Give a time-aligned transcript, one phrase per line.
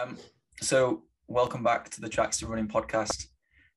[0.00, 0.16] Um,
[0.60, 3.26] so, welcome back to the Trackstaa Running podcast.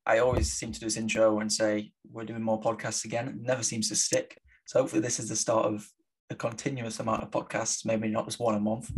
[0.06, 3.28] I always seem to do this intro and say we're doing more podcasts again.
[3.28, 4.40] It never seems to stick.
[4.66, 5.88] So, hopefully, this is the start of
[6.30, 8.92] a continuous amount of podcasts, maybe not just one a month.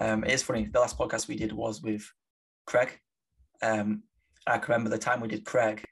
[0.00, 0.64] Um, it is funny.
[0.64, 2.10] The last podcast we did was with
[2.66, 2.98] Craig.
[3.62, 4.02] Um,
[4.46, 5.84] I can remember the time we did Craig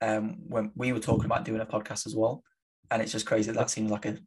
[0.00, 2.42] um, when we were talking about doing a podcast as well.
[2.90, 3.50] And it's just crazy.
[3.50, 4.18] That seems like a,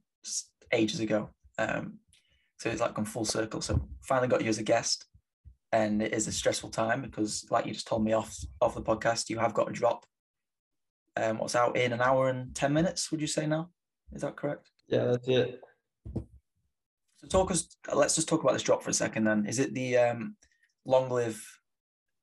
[0.72, 1.30] ages ago.
[1.60, 2.00] Um,
[2.60, 3.62] so it's like gone full circle.
[3.62, 5.06] So finally got you as a guest
[5.76, 8.82] and it is a stressful time because, like you just told me off off the
[8.82, 10.06] podcast, you have got a drop.
[11.18, 13.12] Um, what's out in an hour and ten minutes?
[13.12, 13.70] Would you say now?
[14.14, 14.72] Is that correct?
[14.88, 15.60] Yeah, that's it.
[17.18, 17.68] So talk us.
[17.94, 19.26] Let's just talk about this drop for a second.
[19.26, 20.38] Then is it the um,
[20.86, 21.44] long live?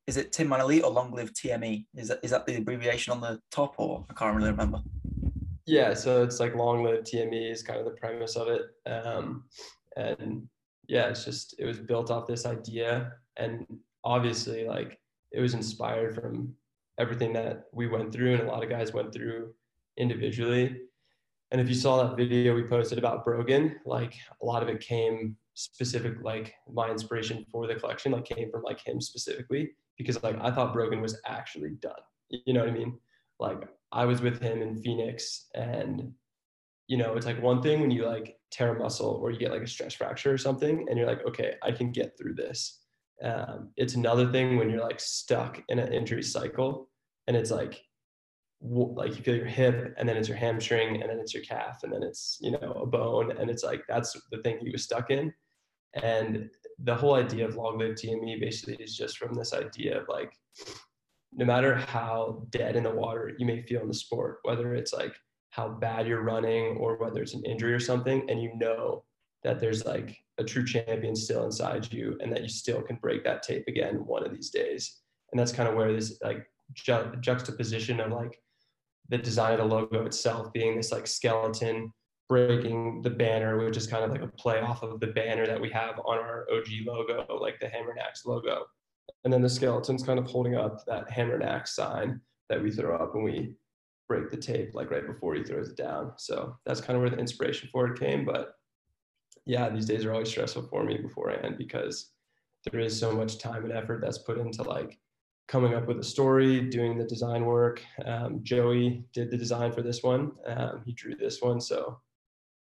[0.06, 1.84] Is it Tinman Elite or long live TME?
[1.94, 4.80] Is that is that the abbreviation on the top, or I can't really remember.
[5.66, 9.44] Yeah, so it's like long live TME is kind of the premise of it, um,
[9.96, 10.48] and
[10.88, 13.66] yeah, it's just it was built off this idea and
[14.04, 14.98] obviously like
[15.32, 16.54] it was inspired from
[16.98, 19.52] everything that we went through and a lot of guys went through
[19.96, 20.76] individually.
[21.50, 24.80] And if you saw that video we posted about brogan like a lot of it
[24.80, 30.22] came specific like my inspiration for the collection like came from like him specifically because
[30.22, 31.92] like i thought brogan was actually done.
[32.30, 32.98] You know what i mean?
[33.38, 36.12] Like i was with him in phoenix and
[36.88, 39.50] you know it's like one thing when you like tear a muscle or you get
[39.50, 42.81] like a stress fracture or something and you're like okay i can get through this
[43.22, 46.88] um, it's another thing when you're like stuck in an injury cycle
[47.26, 47.80] and it's like
[48.60, 51.80] like you feel your hip and then it's your hamstring and then it's your calf
[51.82, 54.84] and then it's you know a bone and it's like that's the thing he was
[54.84, 55.32] stuck in.
[55.94, 56.48] And
[56.84, 60.32] the whole idea of long live tme basically is just from this idea of like
[61.32, 64.92] no matter how dead in the water you may feel in the sport whether it's
[64.92, 65.14] like
[65.50, 69.04] how bad you're running or whether it's an injury or something and you know
[69.44, 73.24] that there's like a true champion still inside you and that you still can break
[73.24, 75.00] that tape again one of these days.
[75.30, 78.40] And that's kind of where this like ju- juxtaposition of like
[79.08, 81.92] the design of the logo itself being this like skeleton
[82.28, 85.60] breaking the banner which is kind of like a play off of the banner that
[85.60, 88.64] we have on our og logo like the hammer and axe logo.
[89.24, 92.70] And then the skeleton's kind of holding up that hammer and axe sign that we
[92.70, 93.54] throw up when we
[94.08, 96.12] break the tape like right before he throws it down.
[96.16, 98.54] So that's kind of where the inspiration for it came but
[99.44, 102.10] yeah, these days are always stressful for me beforehand because
[102.70, 104.98] there is so much time and effort that's put into like
[105.48, 107.82] coming up with a story, doing the design work.
[108.04, 110.32] Um, Joey did the design for this one.
[110.46, 111.60] Um, he drew this one.
[111.60, 112.00] So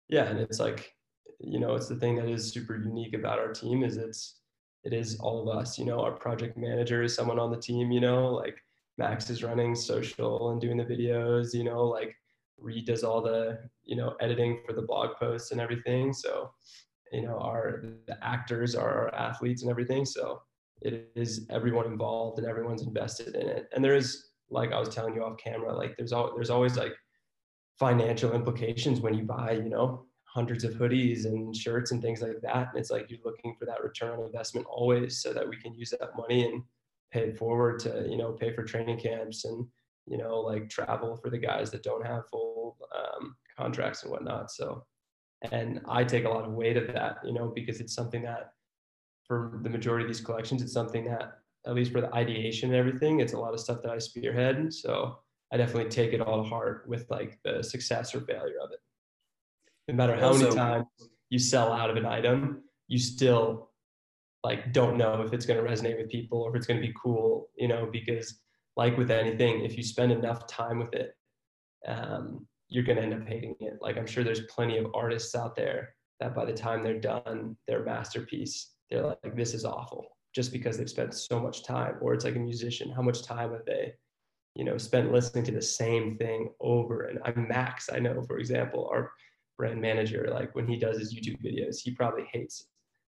[0.07, 0.93] yeah, and it's like,
[1.39, 4.39] you know, it's the thing that is super unique about our team is it's,
[4.83, 7.91] it is all of us, you know, our project manager is someone on the team,
[7.91, 8.57] you know, like
[8.97, 12.15] Max is running social and doing the videos, you know, like
[12.61, 16.13] Reed does all the you know editing for the blog posts and everything.
[16.13, 16.51] So
[17.11, 20.05] you know our the actors are our athletes and everything.
[20.05, 20.41] So
[20.81, 23.69] it is everyone involved and everyone's invested in it.
[23.73, 26.77] And there is like I was telling you off camera, like there's all there's always
[26.77, 26.93] like
[27.79, 32.39] financial implications when you buy you know hundreds of hoodies and shirts and things like
[32.41, 32.69] that.
[32.69, 35.73] And it's like you're looking for that return on investment always so that we can
[35.73, 36.63] use that money and
[37.11, 39.67] pay it forward to, you know, pay for training camps and
[40.07, 42.50] you know, like travel for the guys that don't have full
[42.95, 44.51] um, contracts and whatnot.
[44.51, 44.85] So,
[45.51, 48.51] and I take a lot of weight of that, you know, because it's something that
[49.25, 52.77] for the majority of these collections, it's something that at least for the ideation and
[52.77, 54.73] everything, it's a lot of stuff that I spearhead.
[54.73, 55.19] So
[55.53, 58.79] I definitely take it all to heart with like the success or failure of it.
[59.87, 60.85] No matter how also, many times
[61.29, 63.71] you sell out of an item, you still
[64.43, 66.85] like don't know if it's going to resonate with people or if it's going to
[66.85, 68.39] be cool, you know, because
[68.75, 71.15] like with anything, if you spend enough time with it,
[71.87, 73.77] um, you're going to end up hating it.
[73.81, 77.57] Like I'm sure there's plenty of artists out there that by the time they're done
[77.67, 81.95] their masterpiece, they're like, this is awful just because they've spent so much time.
[81.99, 83.93] Or it's like a musician, how much time have they,
[84.55, 87.07] you know, spent listening to the same thing over?
[87.07, 89.11] And I'm Max, I know, for example, our
[89.57, 92.67] brand manager, like when he does his YouTube videos, he probably hates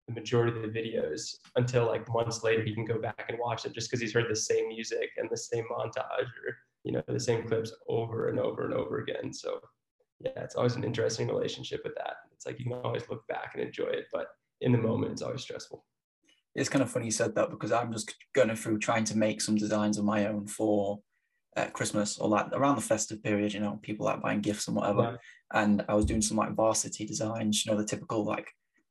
[0.08, 3.66] the majority of the videos until like months later he can go back and watch
[3.66, 6.58] it just because he's heard the same music and the same montage or
[6.88, 9.60] you know the same clips over and over and over again so
[10.20, 13.52] yeah it's always an interesting relationship with that it's like you can always look back
[13.54, 14.28] and enjoy it but
[14.62, 15.86] in the moment it's always stressful
[16.56, 19.42] it's kind of funny you said that because i'm just going through trying to make
[19.42, 21.00] some designs of my own for
[21.56, 24.76] uh, christmas or like around the festive period you know people like buying gifts and
[24.76, 25.62] whatever yeah.
[25.62, 28.48] and i was doing some like varsity designs you know the typical like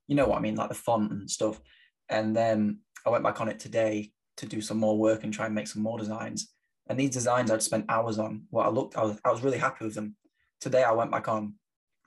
[0.07, 1.61] you know what I mean, like the font and stuff.
[2.09, 5.47] And then I went back on it today to do some more work and try
[5.47, 6.53] and make some more designs.
[6.89, 8.45] And these designs I'd spent hours on.
[8.51, 10.17] Well, I looked, I was, I was really happy with them.
[10.61, 11.55] Today I went back on,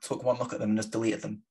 [0.01, 1.43] took one look at them and just deleted them.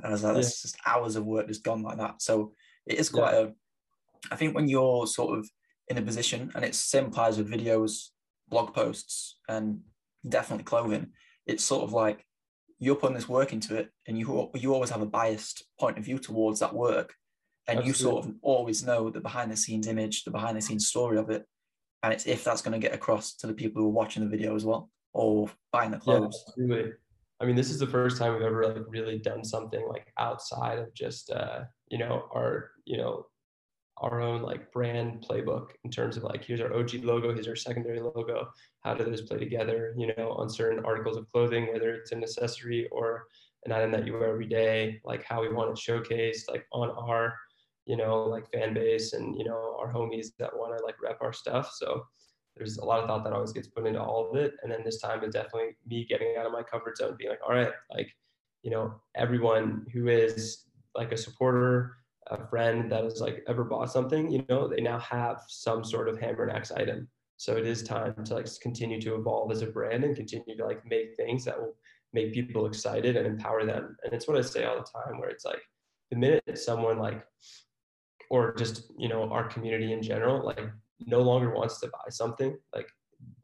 [0.00, 0.68] And I was like, that's yeah.
[0.68, 2.20] just hours of work just gone like that.
[2.20, 2.52] So
[2.86, 3.40] it is quite yeah.
[3.40, 3.52] a,
[4.30, 5.48] I think when you're sort of
[5.88, 8.08] in a position, and it same applies with videos,
[8.48, 9.80] blog posts, and
[10.28, 11.08] definitely clothing,
[11.46, 12.24] it's sort of like
[12.78, 16.04] you're putting this work into it, and you you always have a biased point of
[16.04, 17.14] view towards that work,
[17.68, 17.88] and Absolutely.
[17.88, 21.18] you sort of always know the behind the scenes image, the behind the scenes story
[21.18, 21.46] of it,
[22.04, 24.28] and it's if that's going to get across to the people who are watching the
[24.28, 26.44] video as well or buying the clothes.
[26.56, 26.92] Yeah, absolutely.
[27.40, 30.78] I mean, this is the first time we've ever like really done something like outside
[30.78, 33.26] of just uh, you know our you know
[33.98, 37.56] our own like brand playbook in terms of like here's our OG logo, here's our
[37.56, 38.48] secondary logo.
[38.80, 39.94] How do those play together?
[39.96, 43.26] You know, on certain articles of clothing, whether it's an accessory or
[43.64, 46.90] an item that you wear every day, like how we want it showcased, like on
[46.90, 47.34] our
[47.86, 51.18] you know like fan base and you know our homies that want to like rep
[51.20, 51.72] our stuff.
[51.76, 52.04] So
[52.56, 54.54] there's a lot of thought that always gets put into all of it.
[54.62, 57.40] And then this time it's definitely me getting out of my comfort zone, being like,
[57.46, 58.10] all right, like
[58.62, 60.64] you know everyone who is
[60.94, 61.96] like a supporter
[62.28, 66.08] a friend that has like ever bought something, you know, they now have some sort
[66.08, 67.08] of hammer and axe item.
[67.36, 70.64] So it is time to like continue to evolve as a brand and continue to
[70.64, 71.74] like make things that will
[72.12, 73.96] make people excited and empower them.
[74.04, 75.60] And it's what I say all the time, where it's like
[76.10, 77.24] the minute someone like,
[78.30, 80.60] or just you know our community in general, like
[81.06, 82.88] no longer wants to buy something, like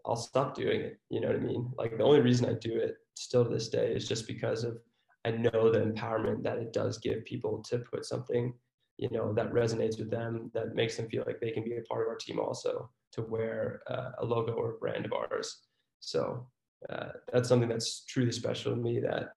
[0.05, 1.00] I'll stop doing it.
[1.09, 1.71] You know what I mean?
[1.77, 4.79] Like the only reason I do it still to this day is just because of
[5.25, 8.55] I know the empowerment that it does give people to put something
[9.00, 11.82] you know that resonates with them that makes them feel like they can be a
[11.82, 15.62] part of our team also to wear uh, a logo or a brand of ours
[16.00, 16.47] so
[16.91, 19.31] uh, that's something that's truly special to me that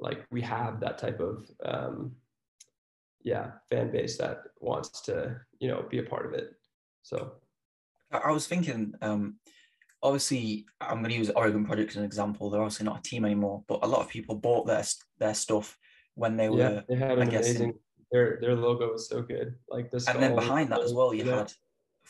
[0.00, 2.12] like we have that type of um,
[3.24, 6.54] yeah fan base that wants to you know be a part of it
[7.02, 7.32] so
[8.10, 9.36] i was thinking um
[10.02, 13.24] obviously i'm going to use oregon project as an example they're obviously not a team
[13.24, 14.84] anymore but a lot of people bought their
[15.18, 15.78] their stuff
[16.14, 17.74] when they were yeah, they had an amazing
[18.12, 19.54] their their logo was so good.
[19.68, 20.06] Like this.
[20.06, 21.38] And then behind that as well, you yeah.
[21.38, 21.52] had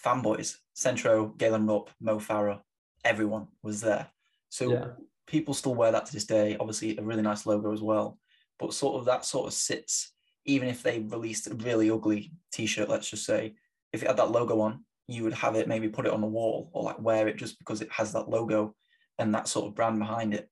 [0.04, 2.60] fanboys, Centro, Galen Rupp, Mo Farah,
[3.04, 4.08] everyone was there.
[4.48, 4.86] So yeah.
[5.26, 6.56] people still wear that to this day.
[6.58, 8.18] Obviously, a really nice logo as well.
[8.58, 10.12] But sort of that sort of sits,
[10.44, 13.54] even if they released a really ugly T-shirt, let's just say,
[13.92, 16.26] if it had that logo on, you would have it maybe put it on the
[16.26, 18.74] wall or like wear it just because it has that logo
[19.18, 20.48] and that sort of brand behind it.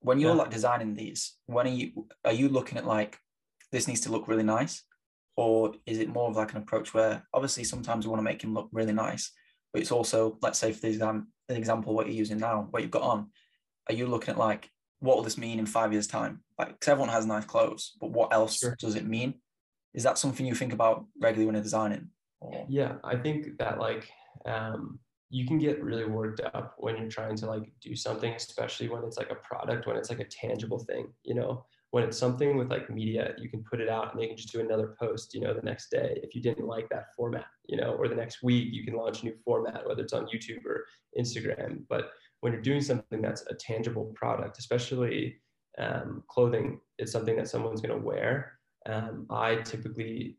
[0.00, 0.38] When you're yeah.
[0.38, 3.18] like designing these, when are you are you looking at like
[3.70, 4.84] this needs to look really nice?
[5.36, 8.42] or is it more of like an approach where obviously sometimes we want to make
[8.42, 9.32] him look really nice,
[9.72, 12.82] but it's also let's say for the exam, an example what you're using now, what
[12.82, 13.30] you've got on,
[13.88, 14.70] are you looking at like
[15.02, 16.40] what will this mean in five years' time?
[16.58, 18.76] Like, because everyone has nice clothes, but what else sure.
[18.78, 19.34] does it mean?
[19.94, 22.08] Is that something you think about regularly when you're designing?
[22.40, 22.64] Or?
[22.68, 24.08] Yeah, I think that like
[24.46, 28.88] um, you can get really worked up when you're trying to like do something, especially
[28.88, 31.08] when it's like a product, when it's like a tangible thing.
[31.24, 34.28] You know, when it's something with like media, you can put it out and they
[34.28, 37.14] can just do another post, you know, the next day if you didn't like that
[37.16, 40.12] format, you know, or the next week you can launch a new format, whether it's
[40.12, 40.86] on YouTube or
[41.18, 41.82] Instagram.
[41.88, 42.12] But
[42.42, 45.40] when you're doing something that's a tangible product, especially
[45.78, 48.58] um, clothing, it's something that someone's going to wear.
[48.86, 50.36] Um, I typically,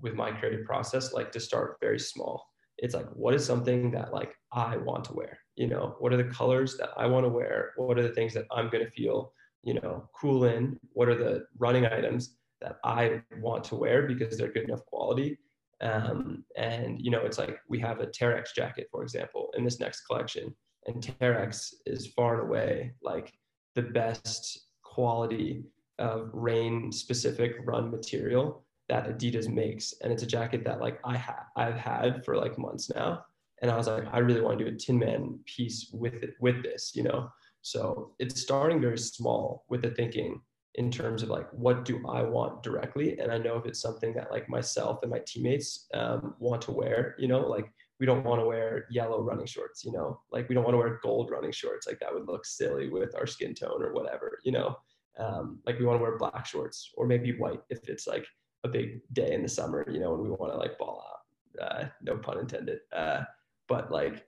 [0.00, 2.48] with my creative process, like to start very small.
[2.78, 5.38] It's like, what is something that like I want to wear?
[5.56, 7.72] You know, what are the colors that I want to wear?
[7.76, 11.16] What are the things that I'm going to feel you know, cool in what are
[11.16, 15.38] the running items that I want to wear because they're good enough quality.
[15.80, 19.80] Um, and you know, it's like we have a Terrex jacket, for example, in this
[19.80, 20.54] next collection,
[20.86, 23.32] and Terrex is far and away like
[23.74, 25.64] the best quality
[25.98, 29.94] of rain specific run material that Adidas makes.
[30.02, 33.24] And it's a jacket that like I have I've had for like months now.
[33.62, 36.62] And I was like, I really want to do a Tinman piece with it, with
[36.62, 37.30] this, you know.
[37.62, 40.40] So it's starting very small with the thinking
[40.76, 44.14] in terms of like what do I want directly, and I know if it's something
[44.14, 48.24] that like myself and my teammates um, want to wear, you know, like we don't
[48.24, 51.30] want to wear yellow running shorts, you know, like we don't want to wear gold
[51.30, 54.76] running shorts, like that would look silly with our skin tone or whatever, you know,
[55.18, 58.26] um, like we want to wear black shorts or maybe white if it's like
[58.64, 61.18] a big day in the summer, you know, and we want to like ball out.
[61.62, 62.78] Uh, no pun intended.
[62.92, 63.22] Uh,
[63.68, 64.26] but like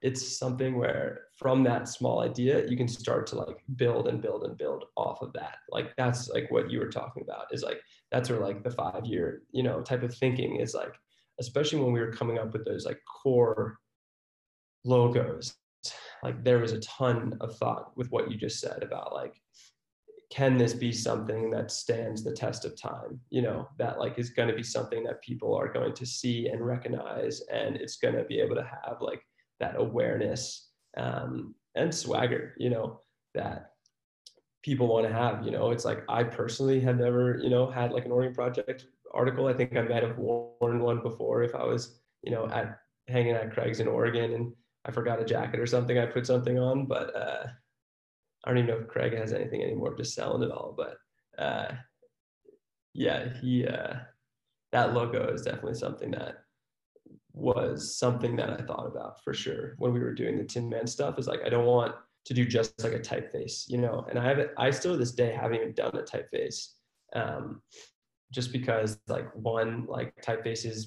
[0.00, 4.42] it's something where from that small idea you can start to like build and build
[4.44, 7.80] and build off of that like that's like what you were talking about is like
[8.10, 10.94] that's where like the five year you know type of thinking is like
[11.40, 13.78] especially when we were coming up with those like core
[14.84, 15.54] logos
[16.22, 19.34] like there was a ton of thought with what you just said about like
[20.30, 24.30] can this be something that stands the test of time you know that like is
[24.30, 28.14] going to be something that people are going to see and recognize and it's going
[28.14, 29.22] to be able to have like
[29.62, 33.00] that awareness um, and swagger, you know,
[33.34, 33.70] that
[34.62, 35.44] people want to have.
[35.44, 38.86] You know, it's like I personally have never, you know, had like an Oregon project
[39.12, 39.46] article.
[39.46, 42.78] I think I might have worn one before if I was, you know, at
[43.08, 44.52] hanging at Craig's in Oregon and
[44.84, 45.98] I forgot a jacket or something.
[45.98, 47.46] I put something on, but uh,
[48.44, 49.96] I don't even know if Craig has anything anymore.
[49.96, 50.96] Just selling it all, but
[51.42, 51.72] uh,
[52.94, 53.94] yeah, he uh,
[54.72, 56.44] that logo is definitely something that
[57.32, 61.18] was something that I thought about for sure when we were doing the Tinman stuff.
[61.18, 64.06] Is like I don't want to do just like a typeface, you know.
[64.08, 66.68] And I haven't, I still to this day haven't even done a typeface,
[67.14, 67.62] um,
[68.32, 70.86] just because like one like typefaces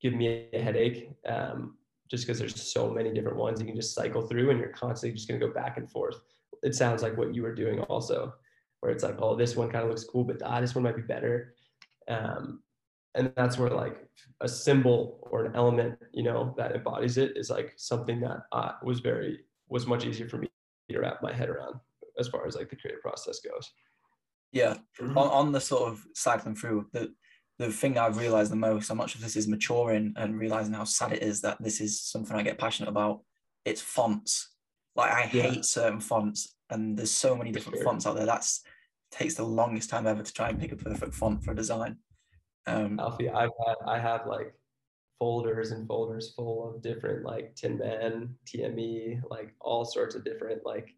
[0.00, 1.76] give me a headache, um,
[2.08, 5.16] just because there's so many different ones you can just cycle through, and you're constantly
[5.16, 6.20] just gonna go back and forth.
[6.62, 8.34] It sounds like what you were doing also,
[8.80, 10.96] where it's like, oh, this one kind of looks cool, but ah, this one might
[10.96, 11.54] be better.
[12.08, 12.62] Um,
[13.14, 14.08] and that's where like
[14.40, 18.72] a symbol or an element you know that embodies it is like something that uh,
[18.82, 20.48] was very was much easier for me
[20.90, 21.78] to wrap my head around
[22.18, 23.72] as far as like the creative process goes
[24.52, 25.16] yeah mm-hmm.
[25.16, 27.12] on, on the sort of cycling through the
[27.58, 30.84] the thing i've realized the most how much of this is maturing and realizing how
[30.84, 33.20] sad it is that this is something i get passionate about
[33.64, 34.54] it's fonts
[34.96, 35.42] like i yeah.
[35.42, 37.84] hate certain fonts and there's so many different sure.
[37.84, 38.62] fonts out there that's
[39.10, 41.96] takes the longest time ever to try and pick a perfect font for a design
[42.66, 44.54] um, Alfie, I've had, I have like
[45.18, 50.94] folders and folders full of different like Tinman, TME, like all sorts of different like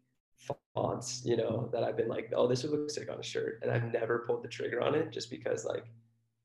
[0.73, 3.59] fonts, you know, that I've been like, oh, this would look sick on a shirt.
[3.61, 5.85] And I've never pulled the trigger on it just because like,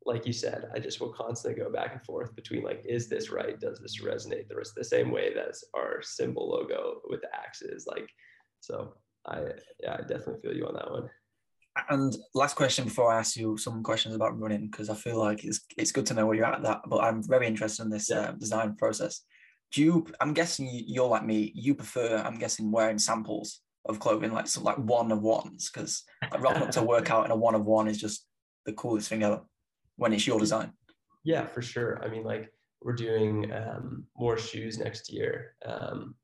[0.07, 3.31] like you said, I just will constantly go back and forth between like, is this
[3.31, 3.61] right?
[3.61, 7.87] Does this resonate the, the same way as our symbol logo with the axes?
[7.87, 8.09] Like,
[8.61, 8.95] so
[9.27, 9.41] I,
[9.83, 11.11] yeah, I definitely feel you on that one.
[11.89, 15.45] And last question before I ask you some questions about running, because I feel like
[15.45, 16.81] it's it's good to know where you're at that.
[16.89, 19.23] But I'm very interested in this uh, design process.
[19.71, 20.07] Do you?
[20.21, 21.53] I'm guessing you're like me.
[21.55, 26.05] You prefer, I'm guessing, wearing samples of clothing, like some like one of ones, because
[26.23, 28.27] like, rocking up to workout in a one of one is just
[28.67, 29.43] the coolest thing ever
[29.97, 30.73] when it's your design.
[31.25, 32.03] Yeah, for sure.
[32.03, 35.55] I mean, like we're doing um, more shoes next year.
[35.67, 36.15] Um,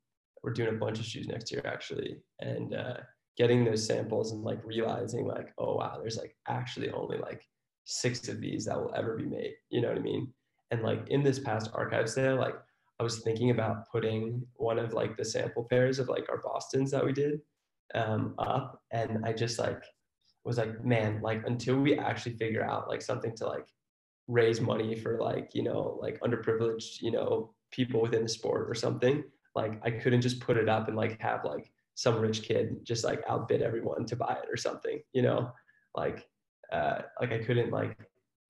[0.42, 2.98] we're doing a bunch of shoes next year actually, and uh,
[3.36, 7.42] getting those samples and like realizing like oh wow there's like actually only like
[7.84, 10.32] six of these that will ever be made you know what i mean
[10.70, 12.54] and like in this past archive sale like
[13.00, 16.90] i was thinking about putting one of like the sample pairs of like our bostons
[16.90, 17.40] that we did
[17.94, 19.82] um, up and i just like
[20.44, 23.66] was like man like until we actually figure out like something to like
[24.28, 28.74] raise money for like you know like underprivileged you know people within the sport or
[28.74, 29.24] something
[29.54, 33.04] like i couldn't just put it up and like have like some rich kid just
[33.04, 35.50] like outbid everyone to buy it or something, you know,
[35.94, 36.26] like,
[36.70, 37.96] uh, like I couldn't like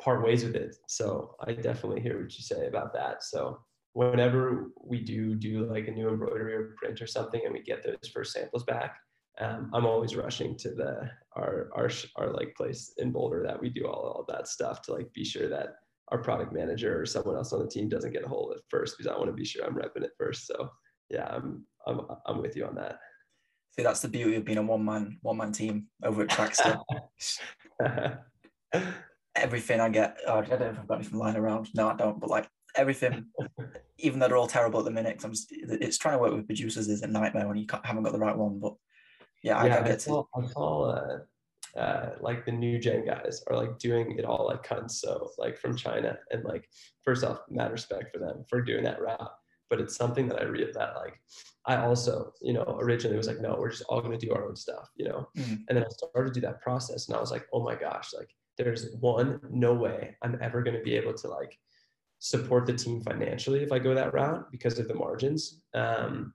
[0.03, 0.75] part ways with it.
[0.89, 3.23] So I definitely hear what you say about that.
[3.23, 3.61] So
[3.97, 7.83] whenever we do do like a new embroidery or print or something, and we get
[7.83, 8.99] those first samples back,
[9.41, 13.71] um, I'm always rushing to the our our our like place in Boulder that we
[13.71, 15.77] do all, all that stuff to like be sure that
[16.09, 18.65] our product manager or someone else on the team doesn't get a hold of it
[18.69, 20.47] first because I want to be sure I'm repping it first.
[20.47, 20.71] So
[21.09, 22.99] yeah, I'm I'm I'm with you on that.
[23.75, 26.83] See, that's the beauty of being a one man one man team over at Trackstaa.
[29.37, 31.69] everything I get, oh, I don't know if I've got anything lying around.
[31.75, 32.21] No, I don't.
[32.21, 33.27] But like everything,
[33.99, 36.47] even though they're all terrible at the minute, I'm just, it's trying to work with
[36.47, 38.59] producers is a nightmare when you haven't got the right one.
[38.59, 38.75] But
[39.43, 43.57] yeah, yeah I, I, saw, I saw uh, uh, like the new gen guys are
[43.57, 46.19] like doing it all like cut So like from China.
[46.31, 46.69] And like,
[47.03, 49.31] first off, mad respect for them for doing that route
[49.69, 51.21] but it's something that I read that like
[51.67, 54.55] I also, you know, originally was like, no, we're just all gonna do our own
[54.55, 55.29] stuff, you know.
[55.37, 55.65] Mm.
[55.69, 58.15] And then I started to do that process and I was like, oh my gosh,
[58.15, 61.59] like there's one, no way I'm ever gonna be able to like
[62.27, 65.61] support the team financially if I go that route because of the margins.
[65.75, 66.35] Um,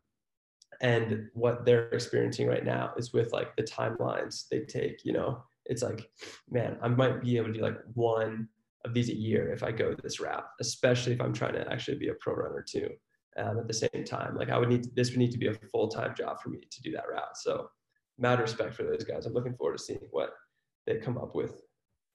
[0.80, 5.44] and what they're experiencing right now is with like the timelines they take, you know,
[5.66, 6.10] it's like,
[6.50, 8.48] man, I might be able to do like one
[8.86, 11.98] of these a year if I go this route, especially if I'm trying to actually
[11.98, 12.90] be a pro runner too
[13.38, 14.38] um, at the same time.
[14.38, 16.50] Like I would need to, this would need to be a full time job for
[16.50, 17.36] me to do that route.
[17.36, 17.70] So,
[18.18, 19.26] mad respect for those guys.
[19.26, 20.34] I'm looking forward to seeing what
[20.88, 21.62] they come up with.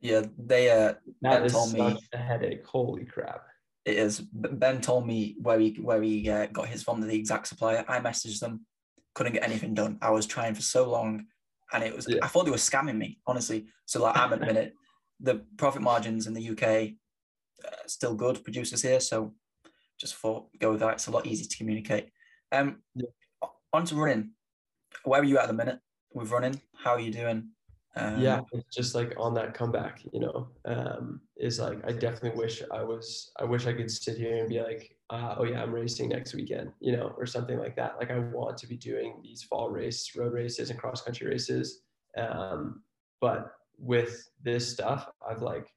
[0.00, 2.66] Yeah, they uh, that ben told me a headache.
[2.66, 3.44] Holy crap!
[3.86, 4.20] It is.
[4.20, 7.84] Ben told me where he where he uh, got his from the exact supplier.
[7.86, 8.66] I messaged them,
[9.14, 9.96] couldn't get anything done.
[10.02, 11.26] I was trying for so long,
[11.72, 12.06] and it was.
[12.08, 12.18] Yeah.
[12.20, 13.66] I thought they were scamming me, honestly.
[13.86, 14.74] So like, I'm admitting it.
[15.20, 16.94] The profit margins in the UK
[17.64, 18.42] uh, still good.
[18.42, 19.34] Producers here, so
[20.00, 20.94] just thought go with that.
[20.94, 22.10] It's a lot easier to communicate.
[22.50, 23.06] Um, yeah.
[23.72, 24.32] on to running.
[25.04, 25.78] Where are you at the minute
[26.12, 26.60] with running?
[26.74, 27.50] How are you doing?
[27.96, 32.38] Um, yeah, it's just like on that comeback, you know, um, is like I definitely
[32.38, 33.32] wish I was.
[33.38, 36.34] I wish I could sit here and be like, uh, oh yeah, I'm racing next
[36.34, 37.96] weekend, you know, or something like that.
[37.98, 41.80] Like I want to be doing these fall race, road races, and cross country races.
[42.18, 42.82] Um,
[43.20, 45.72] but with this stuff, I've like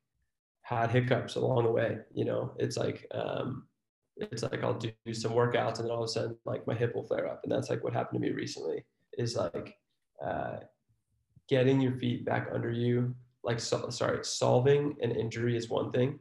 [0.62, 2.00] had hiccups along the way.
[2.14, 3.68] You know, it's like um,
[4.18, 6.96] it's like I'll do some workouts and then all of a sudden like my hip
[6.96, 8.84] will flare up, and that's like what happened to me recently.
[9.18, 9.76] Is like
[10.22, 10.58] uh,
[11.50, 13.16] getting your feet back under you.
[13.44, 16.20] Like so, sorry, solving an injury is one thing.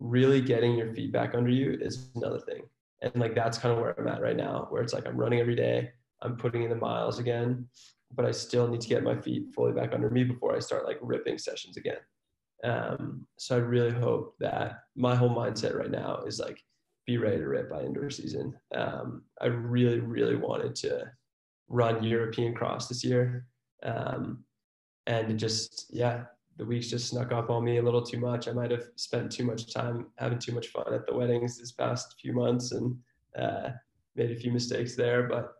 [0.00, 2.62] Really getting your feet back under you is another thing.
[3.02, 5.40] And like that's kind of where I'm at right now, where it's like I'm running
[5.40, 5.90] every day,
[6.22, 7.66] I'm putting in the miles again,
[8.14, 10.86] but I still need to get my feet fully back under me before I start
[10.86, 11.98] like ripping sessions again.
[12.64, 16.58] Um, so I really hope that my whole mindset right now is like
[17.06, 18.54] be ready to rip by indoor season.
[18.74, 21.04] Um, I really, really wanted to
[21.68, 23.46] run European cross this year.
[23.82, 24.44] Um,
[25.06, 26.24] and it just, yeah,
[26.56, 28.48] the weeks just snuck up on me a little too much.
[28.48, 31.72] I might have spent too much time having too much fun at the weddings this
[31.72, 32.96] past few months and
[33.38, 33.70] uh,
[34.14, 35.54] made a few mistakes there, but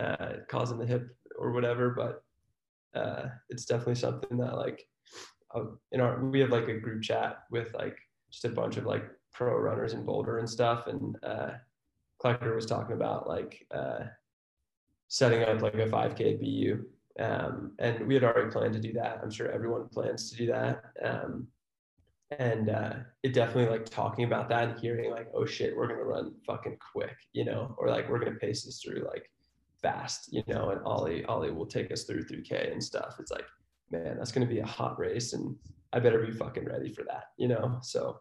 [0.00, 1.90] uh, causing the hip or whatever.
[1.90, 2.24] But
[2.98, 4.86] uh, it's definitely something that like
[5.92, 7.96] in our we have like a group chat with like
[8.30, 10.86] just a bunch of like pro runners in Boulder and stuff.
[10.86, 11.50] And uh,
[12.22, 14.04] Klecker was talking about like uh,
[15.08, 16.84] setting up like a 5K BU.
[17.18, 19.20] Um, and we had already planned to do that.
[19.22, 20.82] I'm sure everyone plans to do that.
[21.02, 21.48] Um,
[22.38, 26.04] and uh, it definitely like talking about that and hearing like, oh shit, we're gonna
[26.04, 29.30] run fucking quick, you know, or like we're gonna pace this through like
[29.80, 33.16] fast, you know, and Ollie Ollie will take us through 3K and stuff.
[33.18, 33.46] It's like
[33.90, 35.56] man, that's to be a hot race and
[35.92, 37.78] I better be fucking ready for that, you know?
[37.82, 38.20] So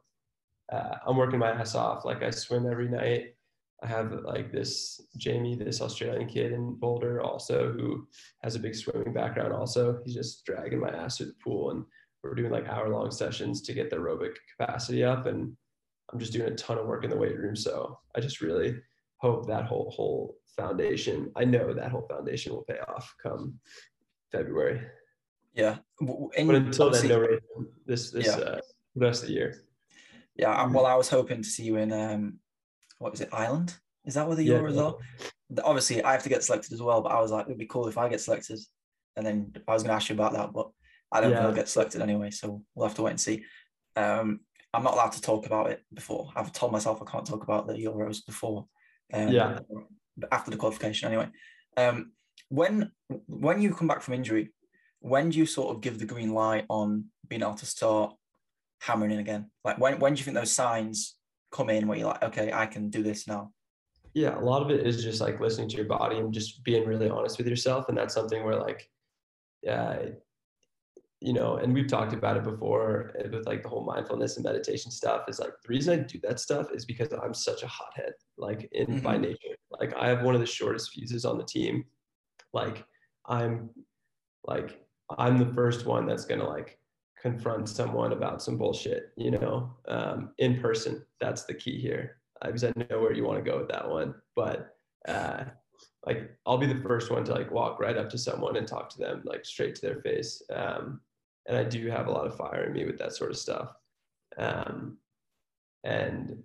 [0.71, 2.05] uh, I'm working my ass off.
[2.05, 3.35] Like I swim every night.
[3.83, 8.07] I have like this Jamie, this Australian kid in Boulder also who
[8.41, 9.99] has a big swimming background also.
[10.03, 11.85] He's just dragging my ass through the pool and
[12.23, 15.55] we're doing like hour long sessions to get the aerobic capacity up and
[16.11, 17.55] I'm just doing a ton of work in the weight room.
[17.55, 18.77] So I just really
[19.17, 23.59] hope that whole whole foundation, I know that whole foundation will pay off come
[24.31, 24.81] February.
[25.53, 25.77] Yeah.
[25.99, 27.41] And but until then, no race
[27.85, 28.37] this this yeah.
[28.37, 28.59] uh,
[28.95, 29.63] rest of the year.
[30.35, 30.67] Yeah.
[30.67, 32.39] Well, I was hoping to see you in um,
[32.99, 33.75] what was it, Ireland?
[34.05, 35.61] Is that where the yeah, Euro is yeah.
[35.63, 37.87] Obviously, I have to get selected as well, but I was like, it'd be cool
[37.87, 38.59] if I get selected.
[39.15, 40.69] And then I was going to ask you about that, but
[41.11, 41.37] I don't yeah.
[41.37, 43.43] think I'll get selected anyway, so we'll have to wait and see.
[43.95, 44.41] Um,
[44.73, 46.31] I'm not allowed to talk about it before.
[46.35, 48.67] I've told myself I can't talk about the Euros before.
[49.13, 49.59] Um, yeah.
[50.31, 51.29] After the qualification, anyway.
[51.75, 52.11] Um,
[52.49, 52.91] when
[53.27, 54.53] when you come back from injury,
[54.99, 58.13] when do you sort of give the green light on being able to start
[58.81, 59.51] hammering in again?
[59.63, 61.16] Like when when do you think those signs
[61.57, 63.51] come in where you're like, okay, I can do this now?
[64.13, 66.87] Yeah, a lot of it is just like listening to your body and just being
[66.87, 67.89] really honest with yourself.
[67.89, 68.89] And that's something where like,
[69.63, 69.97] yeah,
[71.19, 74.91] you know, and we've talked about it before with like the whole mindfulness and meditation
[74.91, 78.13] stuff is like the reason I do that stuff is because I'm such a hothead,
[78.37, 78.99] like in mm-hmm.
[78.99, 79.55] by nature.
[79.79, 81.85] Like I have one of the shortest fuses on the team.
[82.53, 82.85] Like
[83.25, 83.69] I'm
[84.45, 84.79] like
[85.17, 86.79] I'm the first one that's gonna like
[87.21, 91.03] confront someone about some bullshit, you know, um, in person.
[91.19, 92.17] That's the key here.
[92.43, 94.75] Because I know where you want to go with that one, but
[95.07, 95.45] uh,
[96.05, 98.89] like I'll be the first one to like walk right up to someone and talk
[98.89, 100.41] to them like straight to their face.
[100.53, 101.01] Um,
[101.47, 103.69] and I do have a lot of fire in me with that sort of stuff.
[104.37, 104.97] Um,
[105.83, 106.43] and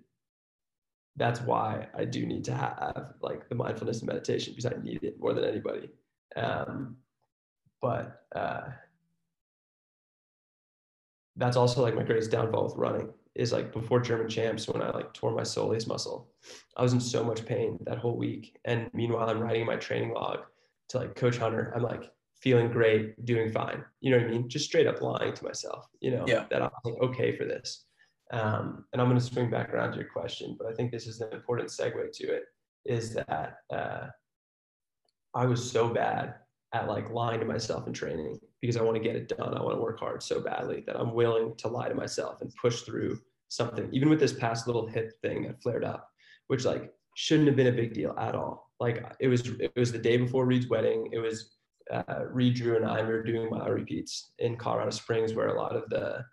[1.15, 5.03] that's why I do need to have like the mindfulness and meditation because I need
[5.03, 5.89] it more than anybody.
[6.35, 6.97] Um,
[7.81, 8.69] but uh,
[11.35, 14.91] that's also like my greatest downfall with running is like before German champs when I
[14.91, 16.29] like tore my soleus muscle,
[16.77, 18.57] I was in so much pain that whole week.
[18.65, 20.39] And meanwhile, I'm writing my training log
[20.89, 21.73] to like Coach Hunter.
[21.75, 23.83] I'm like feeling great, doing fine.
[24.01, 24.49] You know what I mean?
[24.49, 25.87] Just straight up lying to myself.
[26.01, 26.45] You know yeah.
[26.51, 27.85] that I'm like, okay for this.
[28.31, 31.07] Um, and I'm going to swing back around to your question, but I think this
[31.07, 32.43] is an important segue to it.
[32.85, 34.07] Is that uh,
[35.33, 36.35] I was so bad
[36.73, 39.57] at like lying to myself in training because I want to get it done.
[39.57, 42.49] I want to work hard so badly that I'm willing to lie to myself and
[42.55, 43.89] push through something.
[43.91, 46.09] Even with this past little hip thing that flared up,
[46.47, 48.71] which like shouldn't have been a big deal at all.
[48.79, 51.09] Like it was, it was the day before Reed's wedding.
[51.11, 51.57] It was
[51.91, 55.61] uh, Reed, Drew, and I we were doing mile repeats in Colorado Springs, where a
[55.61, 56.23] lot of the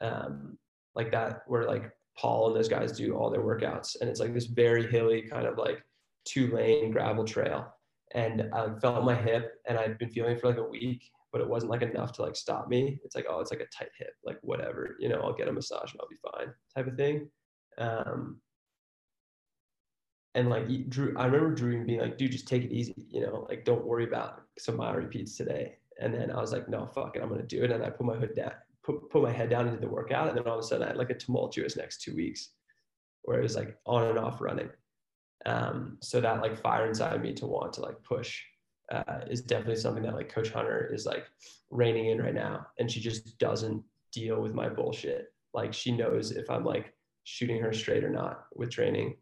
[0.00, 0.56] um,
[0.94, 4.32] like that, where like Paul and those guys do all their workouts, and it's like
[4.32, 5.84] this very hilly kind of like
[6.24, 7.74] two lane gravel trail
[8.14, 11.02] and I felt my hip and I'd been feeling for like a week,
[11.34, 13.00] but it wasn't like enough to like stop me.
[13.02, 15.52] It's like, oh, it's like a tight hip, like whatever, you know, I'll get a
[15.52, 17.28] massage and I'll be fine type of thing.
[17.76, 18.36] Um,
[20.36, 23.48] and like Drew, I remember Drew being like, dude, just take it easy, you know,
[23.48, 25.78] like don't worry about some mile repeats today.
[26.00, 27.72] And then I was like, no, fuck it, I'm gonna do it.
[27.72, 28.52] And I put my hood down,
[28.84, 30.28] put, put my head down into the workout.
[30.28, 32.50] And then all of a sudden I had like a tumultuous next two weeks
[33.22, 34.70] where it was like on and off running.
[35.46, 38.40] Um, so that like fire inside me to want to like push
[38.92, 41.24] uh, is definitely something that like Coach Hunter is like
[41.70, 45.32] reining in right now, and she just doesn't deal with my bullshit.
[45.54, 46.92] like she knows if I'm like
[47.24, 49.16] shooting her straight or not with training.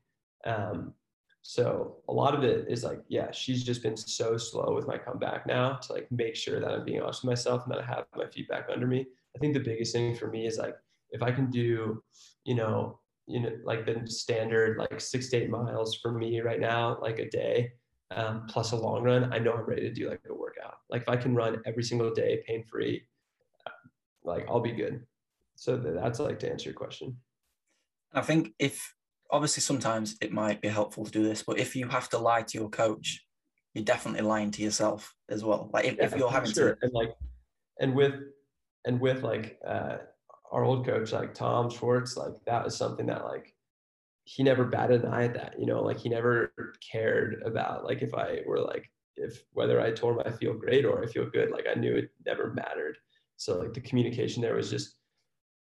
[0.44, 0.94] Um,
[1.42, 4.96] so a lot of it is like, yeah, she's just been so slow with my
[4.96, 7.86] comeback now to like make sure that I'm being honest with myself and that I
[7.86, 9.06] have my feedback under me.
[9.36, 10.76] I think the biggest thing for me is like
[11.10, 12.02] if I can do,
[12.44, 16.60] you know, you know, like the standard like six to eight miles for me right
[16.60, 17.72] now, like a day,
[18.16, 20.76] um, plus a long run, I know I'm ready to do like a workout.
[20.90, 23.02] Like if I can run every single day pain free,
[24.24, 25.04] like I'll be good.
[25.56, 27.16] So that's like to answer your question.
[28.14, 28.94] I think if
[29.30, 32.42] obviously sometimes it might be helpful to do this, but if you have to lie
[32.42, 33.24] to your coach,
[33.74, 35.70] you're definitely lying to yourself as well.
[35.72, 36.74] Like if, yeah, if you're having sure.
[36.74, 37.14] to and like
[37.80, 38.14] and with
[38.84, 39.98] and with like uh
[40.50, 43.51] our old coach, like Tom Schwartz, like that was something that like
[44.34, 46.54] he never batted an eye at that, you know, like he never
[46.90, 50.86] cared about like if I were like if whether I told him I feel great
[50.86, 52.96] or I feel good, like I knew it never mattered.
[53.36, 54.96] So like the communication there was just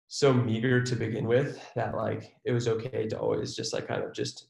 [0.08, 4.02] so meager to begin with that like it was okay to always just like kind
[4.02, 4.46] of just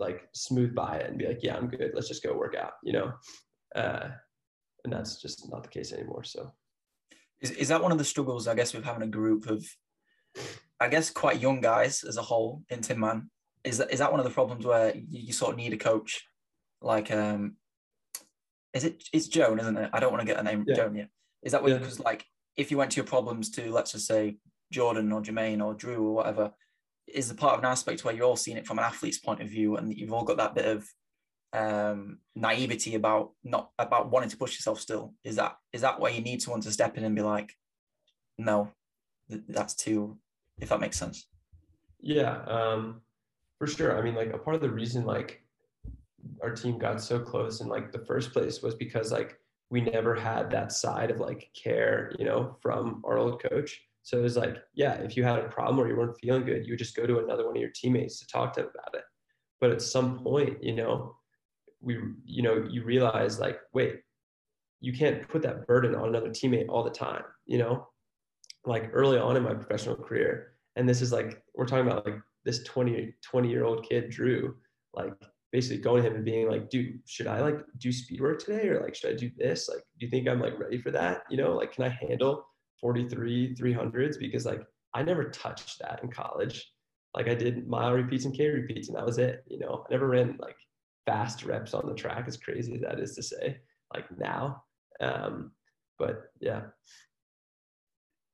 [0.00, 1.92] like smooth by it and be like, yeah, I'm good.
[1.94, 3.12] Let's just go work out, you know?
[3.74, 4.08] Uh,
[4.82, 6.24] and that's just not the case anymore.
[6.24, 6.52] So
[7.40, 9.64] is, is that one of the struggles, I guess, with having a group of,
[10.80, 13.30] I guess, quite young guys as a whole in Tinman?
[13.64, 15.76] Is that, is that one of the problems where you, you sort of need a
[15.76, 16.24] coach?
[16.80, 17.56] Like, um,
[18.72, 19.90] is it, it's Joan, isn't it?
[19.92, 20.76] I don't want to get a name, yeah.
[20.76, 21.08] Joan yet.
[21.42, 22.04] Is that because yeah.
[22.04, 22.24] like,
[22.56, 24.38] if you went to your problems to, let's just say,
[24.70, 26.52] Jordan or Jermaine or Drew or whatever,
[27.06, 29.40] is the part of an aspect where you're all seeing it from an athlete's point
[29.40, 30.86] of view and you've all got that bit of
[31.54, 35.14] um, naivety about not about wanting to push yourself still.
[35.24, 37.54] Is that is that where you need someone to step in and be like,
[38.36, 38.70] no,
[39.28, 40.18] that's too,
[40.60, 41.26] if that makes sense.
[42.00, 43.00] Yeah, um,
[43.58, 43.98] for sure.
[43.98, 45.42] I mean, like a part of the reason like
[46.42, 49.38] our team got so close in like the first place was because like
[49.70, 53.80] we never had that side of like care, you know, from our old coach.
[54.02, 56.64] So it was like, yeah, if you had a problem or you weren't feeling good,
[56.64, 58.94] you would just go to another one of your teammates to talk to them about
[58.94, 59.04] it.
[59.60, 61.16] But at some point, you know,
[61.80, 64.00] we, you know, you realize like, wait,
[64.80, 67.88] you can't put that burden on another teammate all the time, you know?
[68.68, 72.20] Like early on in my professional career, and this is like, we're talking about like
[72.44, 74.56] this 20, 20 year old kid, Drew,
[74.94, 75.12] like
[75.50, 78.68] basically going to him and being like, dude, should I like do speed work today?
[78.68, 79.68] Or like, should I do this?
[79.68, 81.22] Like, do you think I'm like ready for that?
[81.30, 82.46] You know, like, can I handle
[82.80, 84.62] 43 300s because like
[84.94, 86.72] I never touched that in college.
[87.14, 89.44] Like I did mile repeats and K repeats and that was it.
[89.48, 90.56] You know, I never ran like
[91.06, 93.58] fast reps on the track as crazy as that is to say
[93.92, 94.62] like now.
[95.00, 95.52] Um,
[95.98, 96.62] but yeah,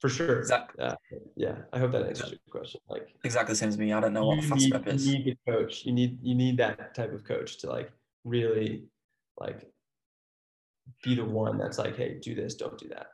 [0.05, 0.38] for sure.
[0.40, 0.85] Exactly.
[0.85, 0.95] Uh,
[1.37, 2.81] yeah, I hope that answers your question.
[2.88, 3.93] Like exactly the same as me.
[3.93, 5.07] I don't know what fast need, is.
[5.07, 5.85] You need a coach.
[5.85, 7.90] You need you need that type of coach to like
[8.25, 8.85] really
[9.38, 9.67] like
[11.03, 13.07] be the one that's like, hey, do this, don't do that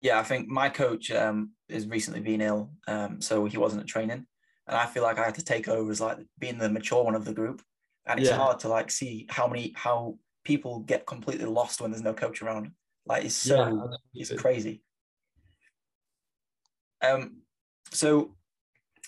[0.00, 3.88] yeah, I think my coach um, has recently been ill, um, so he wasn't at
[3.88, 4.26] training,
[4.66, 7.14] and I feel like I had to take over as like being the mature one
[7.14, 7.62] of the group,
[8.06, 8.36] and it's yeah.
[8.36, 12.42] hard to like see how many how people get completely lost when there's no coach
[12.42, 12.70] around.
[13.06, 14.82] Like it's so yeah, it's crazy.
[17.06, 17.42] Um,
[17.92, 18.34] so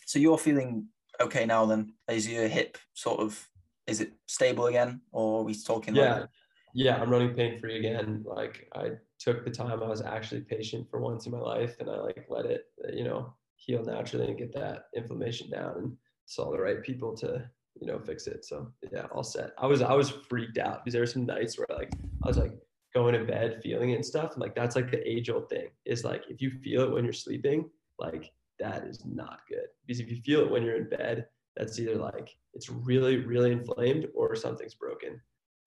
[0.07, 0.87] so you're feeling
[1.21, 1.67] okay now?
[1.67, 3.49] Then is your hip sort of
[3.87, 5.95] is it stable again, or are we talking?
[5.95, 6.29] Yeah, like...
[6.75, 8.25] yeah, I'm running pain free again.
[8.27, 9.83] Like I took the time.
[9.83, 13.05] I was actually patient for once in my life, and I like let it, you
[13.05, 17.49] know, heal naturally and get that inflammation down, and saw the right people to,
[17.81, 18.45] you know, fix it.
[18.45, 19.53] So yeah, all set.
[19.59, 21.93] I was I was freaked out because there were some nights where like
[22.25, 22.53] I was like
[22.95, 25.69] going to bed feeling it and stuff, and like that's like the age old thing
[25.85, 27.69] is like if you feel it when you're sleeping,
[28.01, 31.79] like that is not good because if you feel it when you're in bed, that's
[31.79, 35.21] either like it's really really inflamed or something's broken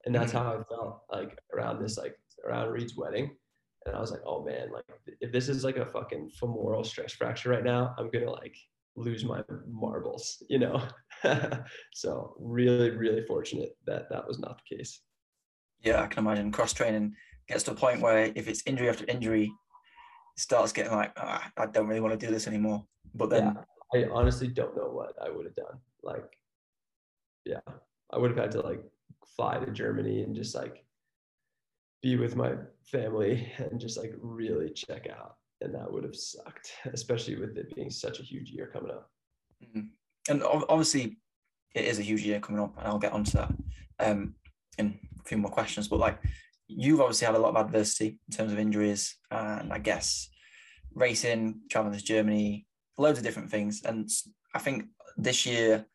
[0.04, 0.44] and that's mm-hmm.
[0.44, 3.36] how I felt like around this like around Reed's wedding
[3.86, 4.84] and I was like, oh man, like
[5.20, 8.56] if this is like a fucking femoral stress fracture right now, I'm gonna like
[8.96, 10.82] lose my marbles, you know.
[11.92, 15.00] so really, really fortunate that that was not the case.
[15.80, 17.14] Yeah, I can imagine cross training
[17.46, 19.52] gets to a point where if it's injury after injury,
[20.36, 22.84] starts getting like, oh, I don't really want to do this anymore.
[23.14, 23.56] But then
[23.92, 25.78] yeah, I honestly don't know what I would have done.
[26.02, 26.24] Like,
[27.44, 27.60] yeah,
[28.12, 28.82] I would have had to like
[29.36, 30.84] fly to Germany and just like
[32.02, 32.52] be with my
[32.84, 35.36] family and just like really check out.
[35.60, 39.10] And that would have sucked, especially with it being such a huge year coming up.
[39.64, 39.86] Mm-hmm.
[40.28, 41.18] And obviously,
[41.74, 43.52] it is a huge year coming up, and I'll get onto that
[44.00, 44.34] um,
[44.78, 45.88] in a few more questions.
[45.88, 46.18] But like,
[46.76, 50.28] you've obviously had a lot of adversity in terms of injuries, and I guess
[50.94, 52.66] racing, traveling to Germany,
[52.98, 53.82] loads of different things.
[53.84, 54.08] And
[54.54, 54.84] I think
[55.16, 55.86] this year,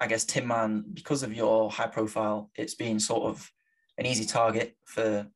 [0.00, 3.50] I guess Tinman, because of your high profile, it's been sort of
[3.98, 5.26] an easy target for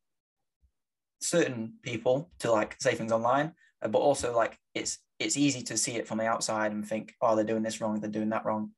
[1.21, 5.77] certain people to like say things online, uh, but also like it's it's easy to
[5.77, 8.45] see it from the outside and think, oh, they're doing this wrong, they're doing that
[8.45, 8.71] wrong.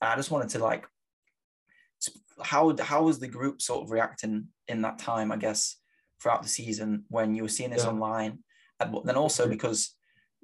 [0.00, 0.86] And I just wanted to like,
[2.42, 5.32] how how was the group sort of reacting in that time?
[5.32, 5.76] I guess
[6.20, 7.90] throughout the season when you were seeing this yeah.
[7.90, 8.38] online,
[8.78, 9.94] and then also because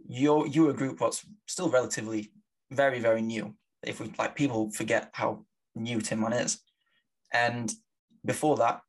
[0.08, 2.32] you're you a group what's still relatively
[2.70, 3.54] very very new.
[3.82, 6.58] If we like people forget how new Tinman is,
[7.32, 7.72] and
[8.24, 8.80] before that,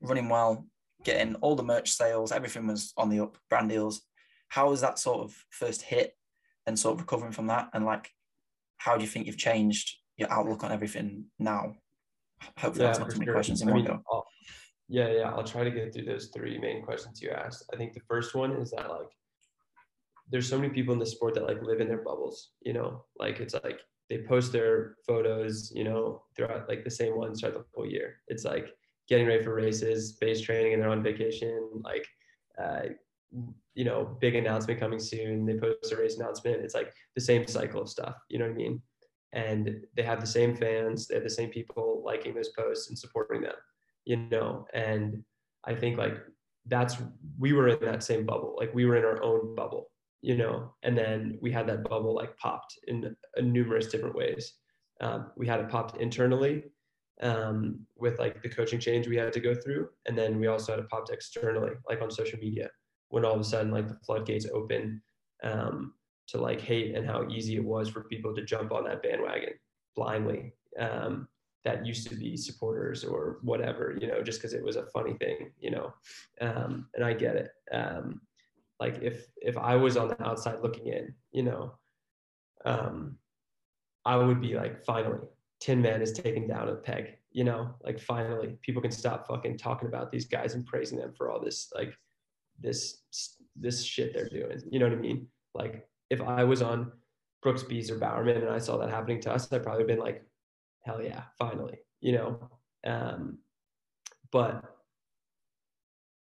[0.00, 0.66] running well,
[1.02, 4.02] getting all the merch sales, everything was on the up, brand deals
[4.54, 6.16] how was that sort of first hit
[6.64, 7.70] and sort of recovering from that?
[7.72, 8.08] And like,
[8.76, 11.74] how do you think you've changed your outlook on everything now?
[12.58, 13.34] Hopefully, yeah, that's not too many sure.
[13.34, 14.02] questions in I one mean, go.
[14.12, 14.20] Uh,
[14.94, 17.68] Yeah, yeah, I'll try to get through those three main questions you asked.
[17.72, 19.10] I think the first one is that like,
[20.30, 22.50] there's so many people in the sport that like live in their bubbles.
[22.62, 27.16] You know, like it's like they post their photos, you know, throughout like the same
[27.16, 28.20] ones throughout the whole year.
[28.28, 28.68] It's like
[29.08, 31.70] getting ready for races, base training, and they're on vacation.
[31.82, 32.06] Like,
[32.56, 32.82] uh,
[33.74, 35.44] you know, big announcement coming soon.
[35.44, 36.62] They post a race announcement.
[36.62, 38.14] It's like the same cycle of stuff.
[38.28, 38.80] You know what I mean?
[39.32, 41.08] And they have the same fans.
[41.08, 43.56] They have the same people liking those posts and supporting them.
[44.04, 45.22] You know, and
[45.64, 46.16] I think like
[46.66, 46.96] that's
[47.38, 48.56] we were in that same bubble.
[48.58, 49.90] Like we were in our own bubble.
[50.22, 54.54] You know, and then we had that bubble like popped in numerous different ways.
[55.02, 56.64] Um, we had it popped internally
[57.20, 60.72] um, with like the coaching change we had to go through, and then we also
[60.72, 62.70] had it popped externally, like on social media
[63.14, 65.00] when all of a sudden like the floodgates open
[65.44, 65.94] um,
[66.26, 69.52] to like hate and how easy it was for people to jump on that bandwagon
[69.94, 71.28] blindly um,
[71.64, 75.14] that used to be supporters or whatever you know just because it was a funny
[75.14, 75.92] thing you know
[76.40, 78.20] um, and i get it um,
[78.80, 81.72] like if if i was on the outside looking in you know
[82.64, 83.16] um,
[84.04, 85.26] i would be like finally
[85.60, 89.88] Tinman is taken down a peg you know like finally people can stop fucking talking
[89.88, 91.96] about these guys and praising them for all this like
[92.60, 93.02] this
[93.56, 94.60] this shit they're doing.
[94.70, 95.26] You know what I mean?
[95.54, 96.92] Like if I was on
[97.42, 100.24] Brooks Beasts or Bowerman and I saw that happening to us, I'd probably been like,
[100.84, 102.48] hell yeah, finally, you know.
[102.84, 103.38] Um,
[104.30, 104.76] but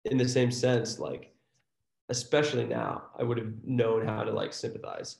[0.04, 1.32] in the same sense, like
[2.08, 5.18] especially now, I would have known how to like sympathize.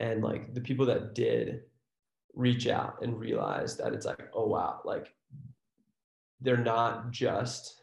[0.00, 1.62] And like the people that did
[2.34, 5.14] reach out and realize that it's like, oh wow, like
[6.40, 7.82] they're not just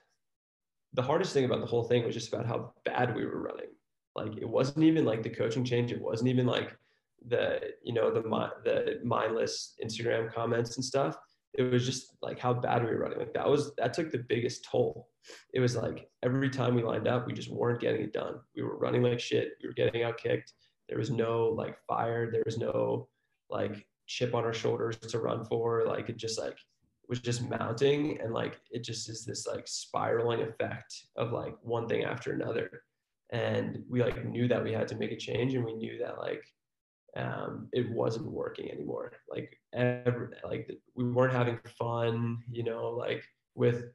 [0.93, 3.69] the hardest thing about the whole thing was just about how bad we were running.
[4.15, 5.91] Like it wasn't even like the coaching change.
[5.91, 6.75] It wasn't even like
[7.27, 8.21] the you know the
[8.63, 11.17] the mindless Instagram comments and stuff.
[11.53, 13.19] It was just like how bad we were running.
[13.19, 15.09] Like that was that took the biggest toll.
[15.53, 18.35] It was like every time we lined up, we just weren't getting it done.
[18.55, 19.53] We were running like shit.
[19.61, 20.53] We were getting out kicked.
[20.87, 22.31] There was no like fire.
[22.31, 23.09] There was no
[23.49, 25.85] like chip on our shoulders to run for.
[25.85, 26.57] Like it just like
[27.09, 31.87] was just mounting and like it just is this like spiraling effect of like one
[31.87, 32.83] thing after another
[33.31, 36.19] and we like knew that we had to make a change and we knew that
[36.19, 36.43] like
[37.17, 43.23] um, it wasn't working anymore like every, like we weren't having fun you know like
[43.55, 43.85] with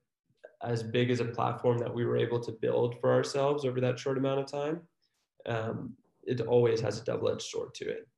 [0.62, 3.98] as big as a platform that we were able to build for ourselves over that
[3.98, 4.80] short amount of time
[5.46, 8.08] um, it always has a double-edged sword to it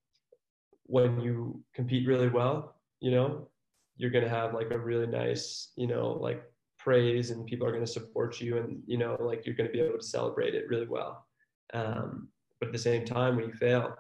[0.84, 3.48] when you compete really well you know
[3.96, 6.42] you're going to have like a really nice, you know, like
[6.78, 9.72] praise and people are going to support you and, you know, like you're going to
[9.72, 11.26] be able to celebrate it really well.
[11.72, 12.28] Um,
[12.60, 13.94] but at the same time, when you fail,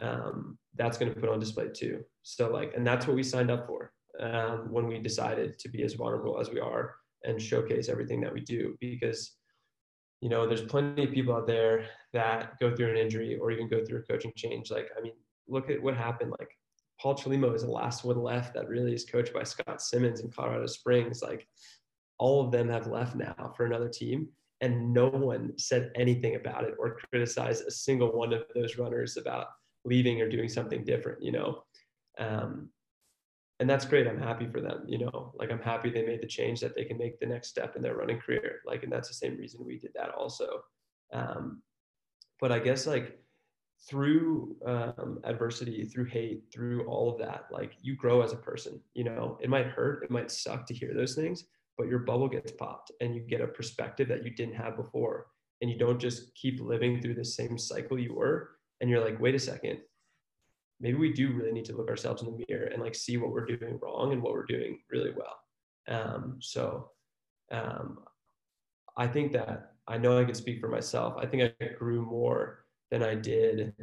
[0.00, 2.02] um, that's going to put on display too.
[2.22, 5.82] So like, and that's what we signed up for um, when we decided to be
[5.82, 9.36] as vulnerable as we are and showcase everything that we do because
[10.22, 11.84] you know there's plenty of people out there
[12.14, 15.12] that go through an injury or even go through a coaching change like i mean
[15.48, 16.50] look at what happened like
[17.00, 20.30] Paul Chelimo is the last one left that really is coached by Scott Simmons in
[20.30, 21.22] Colorado Springs.
[21.22, 21.48] Like
[22.18, 24.28] all of them have left now for another team,
[24.60, 29.16] and no one said anything about it or criticized a single one of those runners
[29.16, 29.46] about
[29.84, 31.22] leaving or doing something different.
[31.22, 31.62] You know,
[32.18, 32.70] um,
[33.60, 34.06] and that's great.
[34.06, 34.84] I'm happy for them.
[34.86, 37.48] You know, like I'm happy they made the change that they can make the next
[37.48, 38.60] step in their running career.
[38.66, 40.62] Like, and that's the same reason we did that also.
[41.12, 41.62] Um,
[42.40, 43.18] but I guess like
[43.88, 48.80] through um, adversity, through hate, through all of that, like you grow as a person.
[48.94, 51.44] You know, it might hurt, it might suck to hear those things,
[51.76, 55.26] but your bubble gets popped and you get a perspective that you didn't have before.
[55.60, 58.52] And you don't just keep living through the same cycle you were.
[58.80, 59.78] And you're like, wait a second,
[60.80, 63.30] maybe we do really need to look ourselves in the mirror and like see what
[63.30, 65.36] we're doing wrong and what we're doing really well.
[65.88, 66.90] Um, so
[67.50, 67.98] um,
[68.96, 71.14] I think that I know I can speak for myself.
[71.18, 73.74] I think I grew more than I did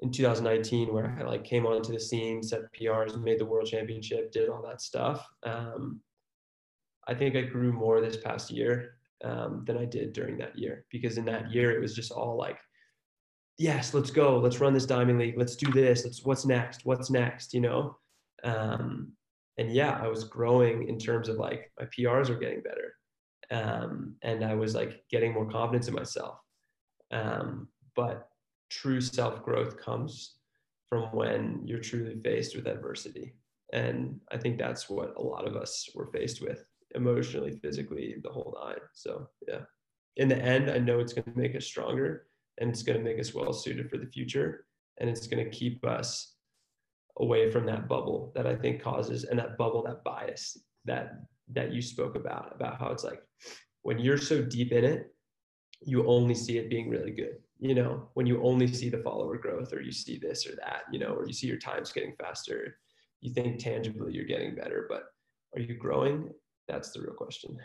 [0.00, 4.32] in 2019, where I like came onto the scene, set PRs, made the world championship,
[4.32, 5.26] did all that stuff.
[5.42, 6.00] Um,
[7.06, 10.84] I think I grew more this past year um, than I did during that year
[10.90, 12.58] because in that year it was just all like
[13.58, 14.38] yes, let's go.
[14.38, 15.36] Let's run this diamond league.
[15.36, 16.04] Let's do this.
[16.04, 16.86] Let's what's next?
[16.86, 17.52] What's next?
[17.52, 17.96] You know?
[18.44, 19.12] Um,
[19.58, 22.94] and yeah, I was growing in terms of like my PRs were getting better.
[23.50, 26.38] Um, and I was like getting more confidence in myself.
[27.10, 28.28] Um, but
[28.70, 30.36] true self growth comes
[30.88, 33.34] from when you're truly faced with adversity.
[33.72, 38.30] And I think that's what a lot of us were faced with emotionally, physically, the
[38.30, 38.78] whole nine.
[38.94, 39.60] So, yeah.
[40.16, 42.26] In the end, I know it's going to make us stronger
[42.60, 44.66] and it's going to make us well suited for the future.
[45.00, 46.34] And it's going to keep us
[47.18, 51.20] away from that bubble that I think causes and that bubble, that bias that
[51.52, 53.22] that you spoke about, about how it's like
[53.82, 55.14] when you're so deep in it,
[55.80, 57.36] you only see it being really good.
[57.58, 60.82] You know, when you only see the follower growth or you see this or that,
[60.92, 62.76] you know, or you see your times getting faster,
[63.20, 65.04] you think tangibly you're getting better, but
[65.54, 66.30] are you growing?
[66.68, 67.56] That's the real question.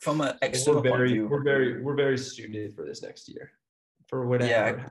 [0.00, 3.02] From an external we're very, point of view, we're very, we're very suited for this
[3.02, 3.52] next year,
[4.08, 4.88] for whatever.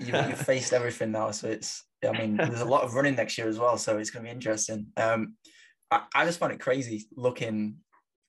[0.00, 0.22] Yeah.
[0.22, 1.84] you, you've faced everything now, so it's.
[2.06, 4.28] I mean, there's a lot of running next year as well, so it's going to
[4.30, 4.86] be interesting.
[4.96, 5.34] Um,
[5.90, 7.76] I, I just find it crazy looking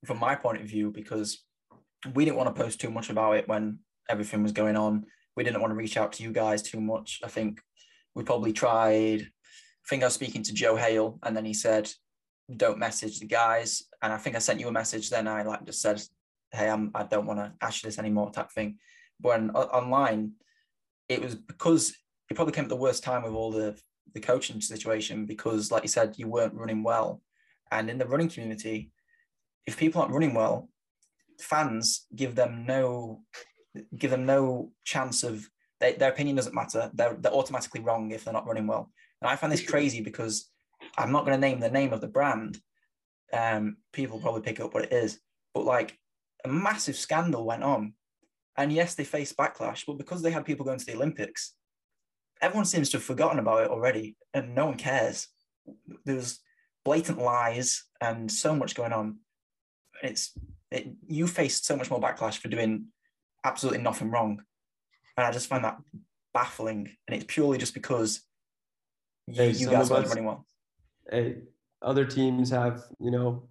[0.06, 1.44] from my point of view because
[2.14, 5.06] we didn't want to post too much about it when everything was going on.
[5.36, 7.20] We didn't want to reach out to you guys too much.
[7.24, 7.62] I think
[8.16, 9.22] we probably tried.
[9.22, 11.92] I think I was speaking to Joe Hale, and then he said,
[12.56, 15.10] "Don't message the guys." And I think I sent you a message.
[15.10, 16.02] Then I like just said,
[16.52, 18.78] "Hey, I'm I don't want to ask you this anymore," type thing.
[19.20, 20.34] When, online,
[21.10, 21.96] it was because
[22.30, 23.80] it probably came at the worst time with all the
[24.14, 27.22] the coaching situation because, like you said, you weren't running well,
[27.72, 28.92] and in the running community,
[29.66, 30.70] if people aren't running well,
[31.40, 33.22] fans give them no
[33.98, 35.48] give them no chance of
[35.80, 36.90] they, their opinion doesn't matter.
[36.94, 38.92] They're they're automatically wrong if they're not running well.
[39.22, 40.50] And I find this crazy because
[40.98, 42.60] I'm not going to name the name of the brand.
[43.34, 45.20] Um, people probably pick up what it is,
[45.54, 45.98] but like
[46.46, 47.94] a massive scandal went on,
[48.58, 51.54] and yes, they faced backlash, but because they had people going to the Olympics,
[52.42, 55.28] everyone seems to have forgotten about it already, and no one cares.
[56.06, 56.40] There was
[56.86, 59.18] blatant lies and so much going on.
[60.02, 60.32] It's
[60.72, 62.88] it, you faced so much more backlash for doing
[63.44, 64.42] absolutely nothing wrong,
[65.18, 65.78] and I just find that
[66.34, 66.90] baffling.
[67.08, 68.22] And it's purely just because
[69.28, 70.46] you, Hey, you guys weren't running well.
[71.10, 71.38] hey,
[71.82, 73.48] other teams have, you know,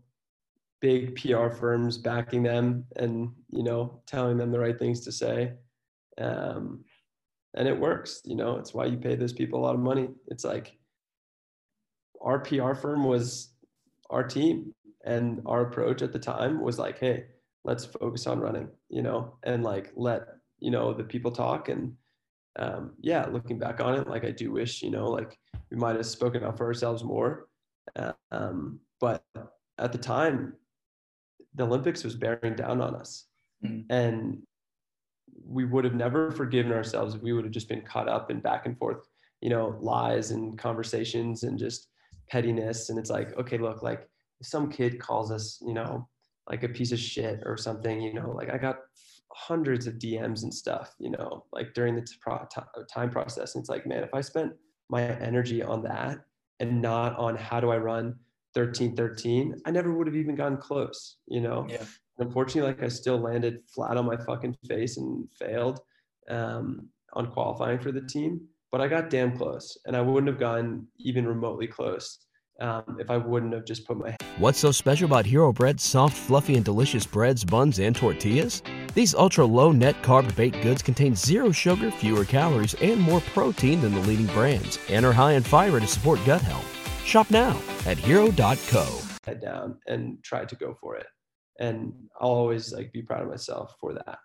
[0.80, 5.52] big PR firms backing them and, you know, telling them the right things to say.
[6.18, 6.84] Um,
[7.54, 10.08] and it works, you know, it's why you pay those people a lot of money.
[10.28, 10.76] It's like
[12.20, 13.50] our PR firm was
[14.10, 17.26] our team and our approach at the time was like, hey,
[17.64, 20.22] let's focus on running, you know, and like let,
[20.58, 21.94] you know, the people talk and
[22.58, 25.38] um, yeah, looking back on it, like I do wish, you know, like
[25.70, 27.48] we might have spoken up for ourselves more.
[27.94, 29.24] Uh, um, but
[29.78, 30.54] at the time,
[31.56, 33.24] the Olympics was bearing down on us.
[33.64, 33.84] Mm.
[33.90, 34.42] And
[35.44, 38.40] we would have never forgiven ourselves if we would have just been caught up in
[38.40, 39.08] back and forth,
[39.40, 41.88] you know, lies and conversations and just
[42.30, 42.90] pettiness.
[42.90, 44.08] And it's like, okay, look, like
[44.42, 46.08] some kid calls us, you know,
[46.48, 48.78] like a piece of shit or something, you know, like I got
[49.32, 53.54] hundreds of DMs and stuff, you know, like during the t- pro- ti- time process.
[53.54, 54.52] And it's like, man, if I spent
[54.88, 56.18] my energy on that
[56.60, 58.16] and not on how do I run
[58.56, 61.66] 13 13, I never would have even gotten close, you know?
[61.68, 61.84] Yeah.
[62.18, 65.80] Unfortunately, like I still landed flat on my fucking face and failed
[66.30, 68.40] um, on qualifying for the team,
[68.72, 72.26] but I got damn close and I wouldn't have gotten even remotely close
[72.58, 76.16] um, if I wouldn't have just put my What's so special about Hero Bread's soft,
[76.16, 78.62] fluffy, and delicious breads, buns, and tortillas?
[78.94, 83.82] These ultra low net carb baked goods contain zero sugar, fewer calories, and more protein
[83.82, 86.72] than the leading brands, and are high in fiber to support gut health.
[87.06, 89.00] Shop now at hero.co.
[89.24, 91.06] head down and try to go for it.
[91.60, 94.18] And I'll always like be proud of myself for that.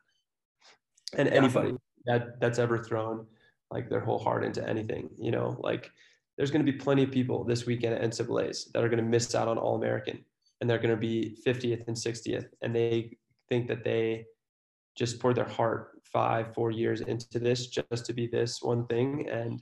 [1.16, 3.28] And anybody that that's ever thrown
[3.70, 5.92] like their whole heart into anything, you know, like
[6.38, 9.10] there's going to be plenty of people this weekend at NCAA's that are going to
[9.10, 10.26] miss out on All American
[10.60, 12.48] and they're going to be 50th and 60th.
[12.64, 13.16] And they
[13.48, 14.26] think that they
[14.98, 19.30] just poured their heart five, four years into this just to be this one thing.
[19.30, 19.62] And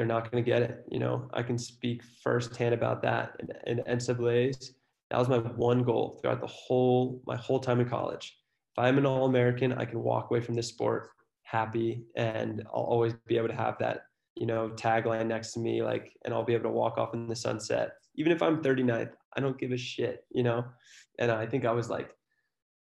[0.00, 0.82] they're not going to get it.
[0.90, 4.72] You know, I can speak firsthand about that in, NCAA's.
[5.10, 8.38] That was my one goal throughout the whole my whole time in college.
[8.72, 11.10] If I'm an All American, I can walk away from this sport
[11.42, 14.04] happy, and I'll always be able to have that
[14.36, 17.28] you know tagline next to me, like, and I'll be able to walk off in
[17.28, 19.12] the sunset, even if I'm 39th.
[19.36, 20.64] I don't give a shit, you know.
[21.18, 22.08] And I think I was like,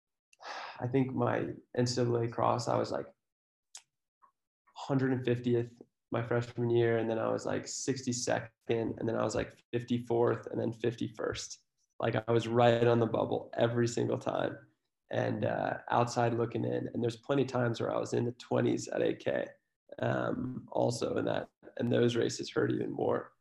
[0.81, 1.45] I think my
[1.79, 3.05] NCAA cross, I was like
[4.89, 5.69] 150th
[6.11, 10.51] my freshman year, and then I was like 62nd, and then I was like 54th,
[10.51, 11.57] and then 51st.
[11.99, 14.57] Like I was right on the bubble every single time.
[15.11, 16.89] and uh, outside looking in.
[16.93, 19.47] And there's plenty of times where I was in the 20s at 8K
[20.01, 21.47] um, also in that,
[21.77, 23.31] and those races hurt even more.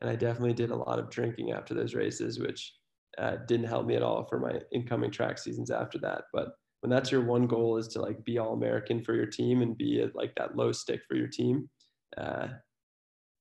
[0.00, 2.74] And I definitely did a lot of drinking after those races, which
[3.18, 6.24] uh, didn't help me at all for my incoming track seasons after that.
[6.32, 9.60] But when that's your one goal is to like be all American for your team
[9.60, 11.68] and be at like that low stick for your team,
[12.16, 12.48] uh,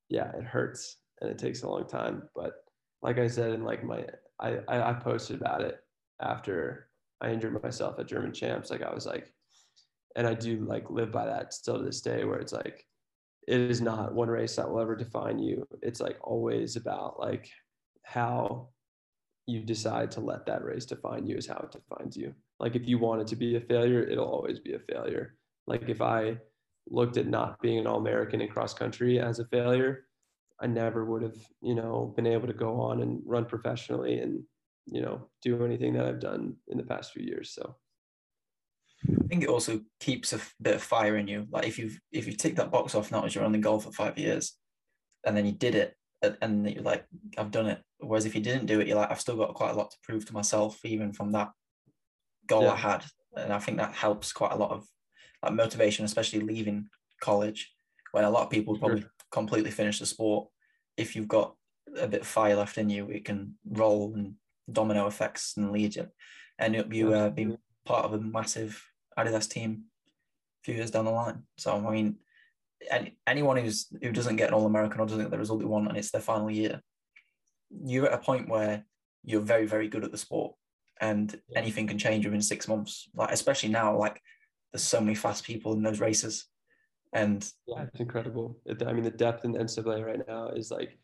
[0.09, 2.23] yeah, it hurts and it takes a long time.
[2.35, 2.53] But
[3.01, 4.05] like I said, in like my,
[4.39, 5.79] I, I posted about it
[6.21, 6.89] after
[7.21, 8.69] I injured myself at German champs.
[8.69, 9.33] Like I was like,
[10.15, 12.85] and I do like live by that still to this day where it's like,
[13.47, 15.67] it is not one race that will ever define you.
[15.81, 17.49] It's like always about like
[18.03, 18.69] how
[19.47, 22.33] you decide to let that race define you is how it defines you.
[22.59, 25.35] Like if you want it to be a failure, it'll always be a failure.
[25.65, 26.37] Like if I
[26.89, 30.05] looked at not being an all American in cross country as a failure,
[30.59, 34.43] I never would have, you know, been able to go on and run professionally and,
[34.85, 37.53] you know, do anything that I've done in the past few years.
[37.53, 37.75] So
[39.07, 41.47] I think it also keeps a bit of fire in you.
[41.49, 43.91] Like if you've if you tick that box off now as you're only goal for
[43.91, 44.57] five years,
[45.25, 45.95] and then you did it,
[46.41, 47.05] and you're like,
[47.37, 47.81] I've done it.
[47.99, 49.97] Whereas if you didn't do it, you're like, I've still got quite a lot to
[50.03, 51.51] prove to myself, even from that
[52.47, 52.73] goal yeah.
[52.73, 53.05] I had.
[53.37, 54.85] And I think that helps quite a lot of
[55.43, 56.89] like motivation, especially leaving
[57.21, 57.71] college,
[58.11, 59.11] when a lot of people probably sure.
[59.31, 60.47] completely finish the sport.
[60.97, 61.55] If you've got
[61.97, 64.35] a bit of fire left in you, it can roll and
[64.71, 66.07] domino effects and lead you,
[66.59, 68.83] end up you uh, being part of a massive
[69.17, 69.85] Adidas team
[70.61, 71.43] a few years down the line.
[71.57, 72.17] So I mean,
[72.89, 75.65] any, anyone who's who doesn't get an All American or doesn't get the result they
[75.65, 76.81] want and it's their final year,
[77.69, 78.85] you're at a point where
[79.23, 80.55] you're very very good at the sport,
[81.01, 83.09] and anything can change within six months.
[83.15, 84.21] Like especially now, like
[84.71, 86.47] there's so many fast people in those races,
[87.13, 88.59] and yeah, it's incredible.
[88.85, 90.97] I mean, the depth in NCAA right now is like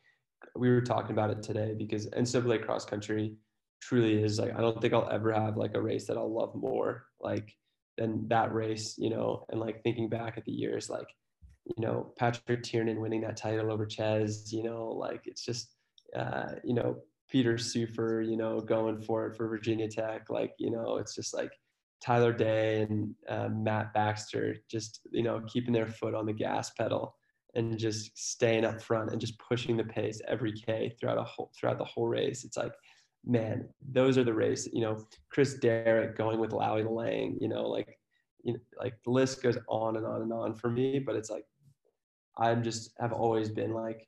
[0.55, 3.35] we were talking about it today because NCAA cross country
[3.81, 6.55] truly is like I don't think I'll ever have like a race that I'll love
[6.55, 7.51] more like
[7.97, 9.45] than that race, you know.
[9.49, 11.07] And like thinking back at the years, like
[11.65, 15.75] you know Patrick Tiernan winning that title over Ches, you know, like it's just
[16.15, 16.97] uh, you know
[17.29, 21.33] Peter Seufer, you know, going for it for Virginia Tech, like you know, it's just
[21.33, 21.51] like
[22.01, 26.71] Tyler Day and uh, Matt Baxter just you know keeping their foot on the gas
[26.71, 27.15] pedal
[27.55, 31.51] and just staying up front and just pushing the pace every K throughout a whole
[31.57, 32.43] throughout the whole race.
[32.43, 32.73] It's like
[33.25, 34.69] man, those are the races.
[34.73, 37.35] You know, Chris Derrick going with Lawi Lalang.
[37.39, 37.97] You know, like
[38.43, 40.99] you know, like the list goes on and on and on for me.
[40.99, 41.45] But it's like
[42.37, 44.07] I'm just have always been like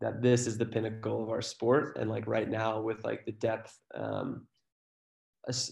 [0.00, 0.22] that.
[0.22, 3.78] This is the pinnacle of our sport, and like right now with like the depth,
[3.94, 4.46] um,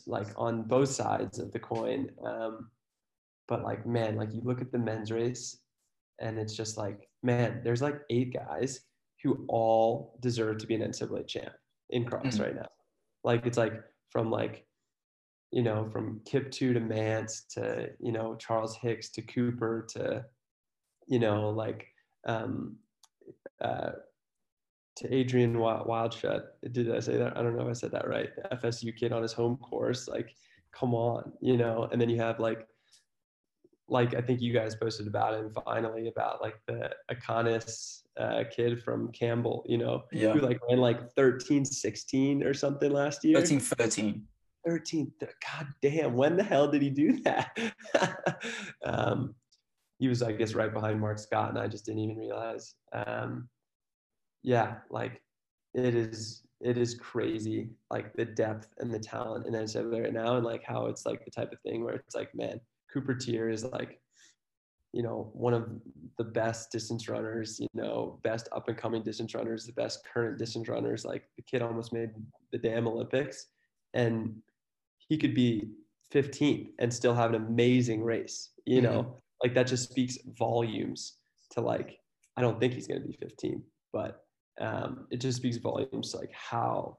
[0.06, 2.10] like on both sides of the coin.
[2.24, 2.70] Um,
[3.48, 5.58] but like man, like you look at the men's race,
[6.20, 8.80] and it's just like man, there's like eight guys
[9.22, 11.52] who all deserve to be an NCAA champ
[11.90, 12.42] in cross mm-hmm.
[12.42, 12.68] right now.
[13.24, 13.72] Like it's like
[14.10, 14.66] from like,
[15.50, 20.24] you know, from Kiptoo to Mantz to, you know, Charles Hicks to Cooper to,
[21.08, 21.86] you know, like
[22.26, 22.76] um
[23.60, 23.92] uh
[24.96, 26.44] to Adriaan Wildschutt.
[26.72, 27.36] Did I say that?
[27.36, 28.30] I don't know if I said that right.
[28.36, 30.08] The FSU kid on his home course.
[30.08, 30.34] Like,
[30.72, 32.66] come on, you know, and then you have like
[33.88, 38.82] like I think you guys posted about him finally about like the Athanas uh, kid
[38.82, 40.32] from Campbell, you know, yeah.
[40.32, 43.38] who like ran like 13, 16 or something last year.
[43.38, 44.22] 13, 13.
[44.66, 45.12] 13.
[45.20, 47.58] God damn, when the hell did he do that?
[48.84, 49.34] um,
[49.98, 52.74] he was, I guess, right behind Mark Scott, and I just didn't even realize.
[52.92, 53.48] Um,
[54.44, 55.20] yeah, like
[55.74, 60.36] it is it is crazy, like the depth and the talent in NCAA right now,
[60.36, 62.60] and like how it's like the type of thing where it's like, man,
[62.92, 64.00] Cooper Teare is like,
[64.92, 65.68] you know, one of
[66.16, 70.38] the best distance runners, you know, best up and coming distance runners, the best current
[70.38, 71.04] distance runners.
[71.04, 72.10] Like the kid almost made
[72.52, 73.46] the damn Olympics
[73.92, 74.34] and
[74.96, 75.70] he could be
[76.12, 79.18] 15th and still have an amazing race, you know, mm-hmm.
[79.42, 81.14] like that just speaks volumes
[81.50, 81.98] to like,
[82.36, 84.23] I don't think he's going to be 15, but
[84.60, 86.98] um, it just speaks volumes like how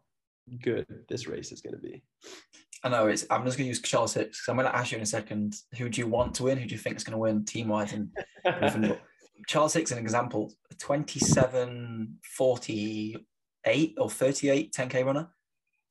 [0.61, 2.03] good this race is going to be.
[2.83, 3.25] I know it's.
[3.29, 5.07] I'm just going to use Charles Hicks because I'm going to ask you in a
[5.07, 5.55] second.
[5.77, 6.57] Who do you want to win?
[6.57, 7.93] Who do you think is going to win team wise?
[7.93, 8.09] And
[9.47, 15.29] Charles Hicks, an example, 27, 48 or 38 10k runner.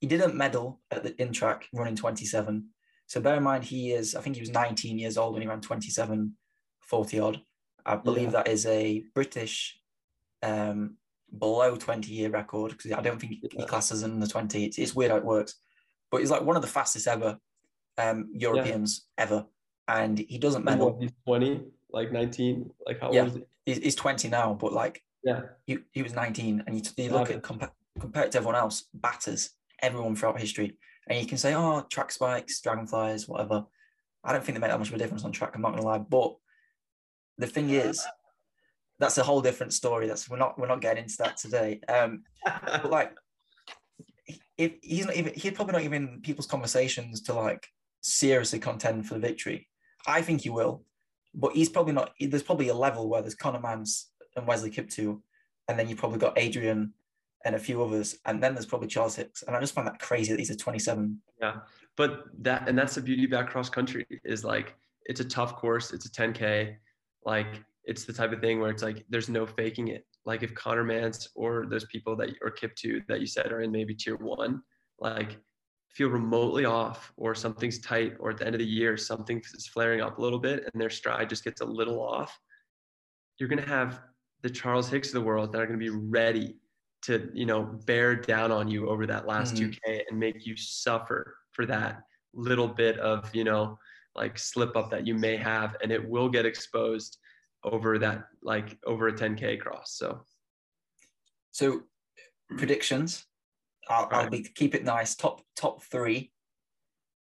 [0.00, 2.68] He didn't medal at the in track running 27.
[3.06, 4.14] So bear in mind he is.
[4.14, 6.34] I think he was 19 years old when he ran 27,
[6.82, 7.40] 40 odd.
[7.84, 8.42] I believe yeah.
[8.42, 9.78] that is a British
[10.42, 10.96] um,
[11.38, 14.64] below 20 year record because I don't think he classes in the 20.
[14.64, 15.56] It's, it's weird how it works
[16.14, 17.36] but he's like one of the fastest ever
[17.98, 19.24] um, Europeans yeah.
[19.24, 19.46] ever,
[19.88, 20.96] and he doesn't medal.
[21.00, 21.60] He's twenty,
[21.90, 23.82] like nineteen, like how yeah, old is he?
[23.82, 27.34] He's twenty now, but like yeah, he, he was nineteen, and you, you look okay.
[27.34, 29.50] at compa- compared to everyone else, batters
[29.82, 30.78] everyone throughout history.
[31.08, 33.64] And you can say, oh, track spikes, dragonflies, whatever.
[34.22, 35.56] I don't think they make that much of a difference on track.
[35.56, 36.36] I'm not going to lie, but
[37.38, 38.00] the thing is,
[38.98, 40.06] that's a whole different story.
[40.06, 41.80] That's we're not we're not getting into that today.
[41.88, 43.12] Um, but like,
[44.56, 47.66] if he's not even he's probably not even in people's conversations to like
[48.00, 49.68] seriously contend for the victory.
[50.06, 50.84] I think he will,
[51.34, 52.12] but he's probably not.
[52.20, 54.04] There's probably a level where there's Conor Mantz
[54.36, 55.20] and Wesley Kiptoo,
[55.68, 56.92] and then you've probably got Adrian
[57.44, 59.42] and a few others, and then there's probably Charles Hicks.
[59.42, 61.20] And I just find that crazy that he's a 27.
[61.40, 61.56] Yeah,
[61.96, 64.74] but that and that's the beauty about cross country is like
[65.06, 65.92] it's a tough course.
[65.92, 66.76] It's a 10k,
[67.24, 70.06] like it's the type of thing where it's like there's no faking it.
[70.24, 73.70] Like if Conor Mantz or those people that or Kiptoo that you said are in
[73.70, 74.62] maybe tier one,
[74.98, 75.38] like
[75.90, 79.68] feel remotely off or something's tight or at the end of the year something is
[79.68, 82.38] flaring up a little bit and their stride just gets a little off,
[83.38, 84.00] you're gonna have
[84.42, 86.56] the Charles Hicks of the world that are gonna be ready
[87.02, 89.70] to you know bear down on you over that last mm-hmm.
[89.70, 93.78] 2K and make you suffer for that little bit of you know
[94.14, 97.18] like slip up that you may have and it will get exposed
[97.64, 100.22] over that like over a 10k cross so.
[101.52, 101.82] So
[102.56, 103.24] predictions?
[103.88, 104.24] I'll, right.
[104.24, 106.32] I'll be keep it nice top top three.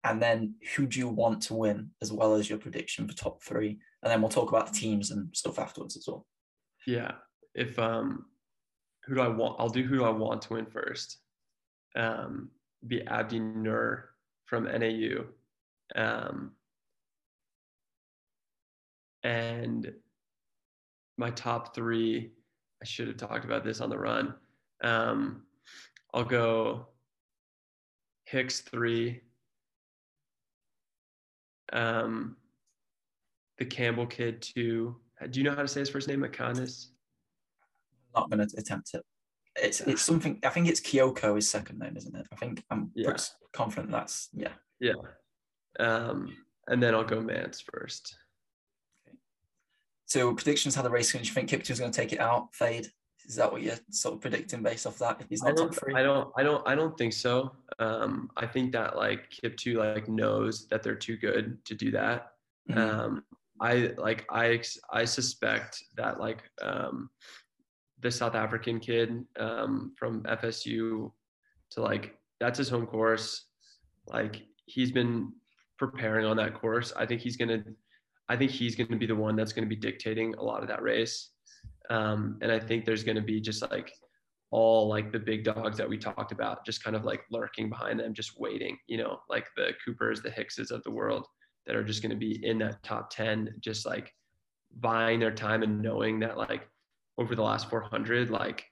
[0.05, 3.41] And then who do you want to win as well as your prediction for top
[3.41, 3.79] three?
[4.01, 6.25] And then we'll talk about the teams and stuff afterwards as well.
[6.85, 7.13] Yeah
[7.55, 8.25] if um
[9.05, 11.19] who do i want i'll do who do i want to win first.
[11.95, 12.49] Um
[12.85, 14.09] be abdi nur
[14.45, 15.25] from nau
[15.95, 16.51] um
[19.23, 19.93] and
[21.18, 22.32] my top three.
[22.82, 24.36] I should have talked about this on the run.
[24.84, 25.43] Um,
[26.14, 26.88] I'll go
[28.26, 29.22] Hicks three.
[31.72, 32.36] Um,
[33.57, 34.97] the Campbell kid two.
[35.30, 36.22] Do you know how to say his first name?
[36.22, 36.88] Makanis.
[38.16, 39.03] I'm not going to attempt it.
[39.55, 40.39] It's it's something.
[40.43, 42.28] I think it's Kioko his second name, isn't it?
[42.32, 43.16] I think I'm yeah.
[43.53, 44.53] confident that's yeah.
[44.80, 44.93] Yeah.
[45.80, 46.36] Um,
[46.68, 48.16] and then I'll go Mantz first.
[50.14, 51.24] So predictions how the race going.
[51.24, 52.53] Do you think Kiptoo is going to take it out?
[52.53, 52.86] Fade.
[53.26, 55.20] Is that what you're sort of predicting based off that?
[55.20, 56.32] If he's not top three, I don't.
[56.38, 56.68] I don't.
[56.68, 57.51] I don't think so.
[57.80, 62.34] Um, I think that like Kiptoo like knows that they're too good to do that.
[62.70, 62.80] Mm-hmm.
[62.80, 63.24] Um,
[63.59, 64.28] I like.
[64.30, 64.61] I
[64.91, 67.09] I suspect that like um,
[67.99, 71.11] the South African kid um, from FSU
[71.72, 73.45] to like that's his home course.
[74.05, 75.32] Like he's been
[75.80, 76.93] preparing on that course.
[76.95, 77.64] I think he's gonna
[78.30, 80.61] I think he's going to be the one that's going to be dictating a lot
[80.61, 81.30] of that race.
[81.89, 83.91] Um, and I think there's going to be just like
[84.53, 87.99] all like the big dogs that we talked about, just kind of like lurking behind
[87.99, 91.26] them, just waiting, you know, like the Coopers, the Hickses of the world
[91.65, 94.13] that are just going to be in that top 10, just like
[94.80, 96.67] buying their time and knowing that like
[97.17, 98.63] over the last 400, like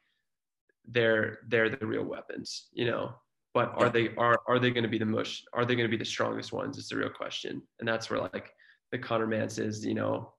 [0.88, 3.14] they're, they're the real weapons, you know,
[3.54, 5.98] but are they, are, are they going to be the most, are they going to
[5.98, 6.78] be the strongest ones?
[6.78, 7.62] Is the real question.
[7.80, 8.54] And that's where like,
[8.92, 10.34] the Conor Mantzes, you know,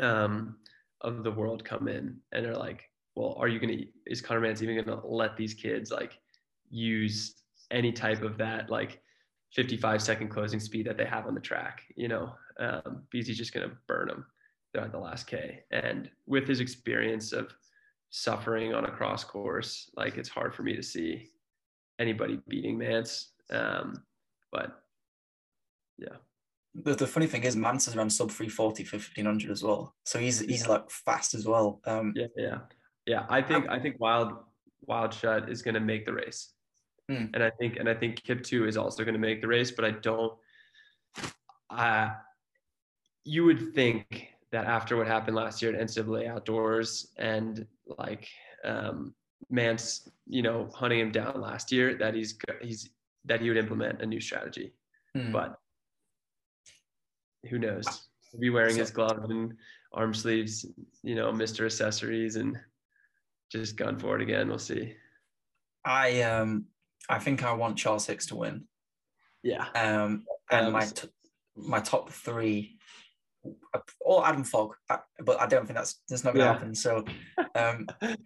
[0.00, 0.56] um,
[1.02, 4.62] of the world come in and are like, well, are you gonna is Conor Mantz
[4.62, 6.18] even gonna let these kids like
[6.68, 7.34] use
[7.70, 9.00] any type of that like
[9.52, 13.38] 55 second closing speed that they have on the track, you know, um, because he's
[13.38, 14.26] just gonna burn them
[14.72, 15.62] throughout the last K.
[15.70, 17.54] And with his experience of
[18.10, 21.30] suffering on a cross course, like it's hard for me to see
[21.98, 23.26] anybody beating Mantz.
[23.50, 24.02] Um,
[24.52, 24.82] but
[25.98, 26.16] yeah
[26.82, 29.94] the, the funny thing is, Mantz is around sub 340 for 1500 as well.
[30.04, 31.80] So he's he's like fast as well.
[31.84, 32.58] Um, yeah, yeah,
[33.06, 33.26] yeah.
[33.28, 34.32] I think I think Wild
[34.88, 36.52] Wildschutt is going to make the race,
[37.08, 37.26] hmm.
[37.34, 39.70] and I think and I think Kiptoo is also going to make the race.
[39.70, 40.32] But I don't.
[41.70, 42.10] Uh,
[43.24, 47.66] you would think that after what happened last year at NCAA Outdoors and
[47.98, 48.28] like
[48.64, 49.14] um,
[49.52, 52.90] Mantz, you know, hunting him down last year, that he's he's
[53.24, 54.72] that he would implement a new strategy.
[55.14, 55.32] Hmm.
[55.32, 55.58] But
[57.48, 58.08] who knows?
[58.30, 59.54] He'll be wearing his gloves and
[59.92, 60.66] arm sleeves,
[61.02, 61.64] you know, Mr.
[61.64, 62.56] Accessories and
[63.50, 64.48] just gun for it again.
[64.48, 64.94] We'll see.
[65.84, 66.66] I um
[67.08, 68.64] I think I want Charles Hicks to win.
[69.42, 69.66] Yeah.
[69.74, 71.08] Um and um, my t-
[71.56, 72.78] my top three
[74.00, 76.52] or Adam Fogg, but I don't think that's that's not gonna yeah.
[76.52, 76.74] happen.
[76.74, 77.04] So
[77.54, 77.86] um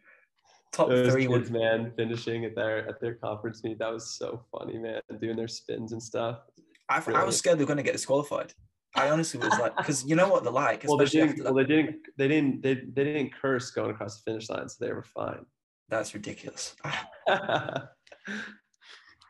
[0.73, 3.79] top Those three kids, would man finishing at their at their conference meet.
[3.79, 6.41] That was so funny, man, doing their spins and stuff.
[6.89, 8.53] I, I was scared they were going to get disqualified.
[8.97, 10.85] I honestly was like, because you know what they're like.
[10.87, 11.45] Well, they didn't.
[11.45, 11.97] Well, they didn't.
[12.17, 12.63] They didn't.
[12.63, 15.47] They, they didn't curse going across the finish line, so they were fine.
[15.89, 16.75] That's ridiculous.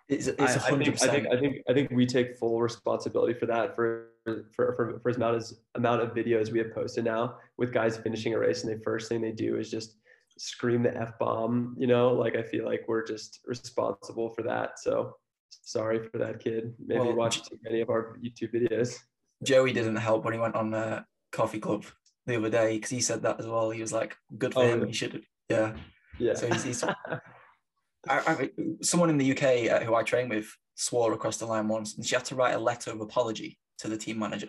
[0.09, 1.27] it's, it's I, I, think, I think.
[1.27, 1.57] I think.
[1.69, 3.77] I think we take full responsibility for that.
[3.77, 7.73] For for for, for as amount as amount of videos we have posted now with
[7.73, 9.97] guys finishing a race, and the first thing they do is just
[10.39, 11.77] scream the f bomb.
[11.79, 14.79] You know, like I feel like we're just responsible for that.
[14.79, 15.17] So
[15.51, 16.75] sorry for that kid.
[16.85, 18.99] Maybe Well, watched too many of our YouTube videos.
[19.43, 21.85] Joey didn't help when he went on uh, Coffee Club
[22.27, 23.71] the other day because he said that as well.
[23.71, 24.87] He was like, "Good for Oh, him.
[24.87, 25.75] He should." Yeah.
[26.19, 26.35] Yeah.
[26.35, 26.91] So he's, he's I,
[28.09, 28.51] I,
[28.83, 32.07] someone in the UK uh, who I train with swore across the line once, and
[32.07, 34.49] she had to write a letter of apology to the team manager,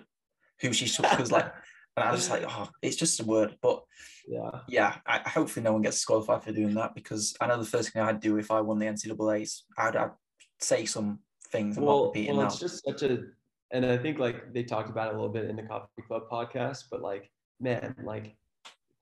[0.61, 1.45] who she because like,
[1.97, 3.83] and I was just like, oh, it's just a word, but
[4.27, 4.59] yeah.
[4.67, 7.91] yeah, I, hopefully no one gets disqualified for doing that because I know the first
[7.91, 10.11] thing I'd do if I won the NCAA's, I'd, I'd
[10.59, 11.19] say some
[11.51, 13.23] things I'm not Well, repeating well it's just such a,
[13.71, 16.23] and I think like they talked about it a little bit in the Coffee Club
[16.31, 18.35] podcast, but like, man, like,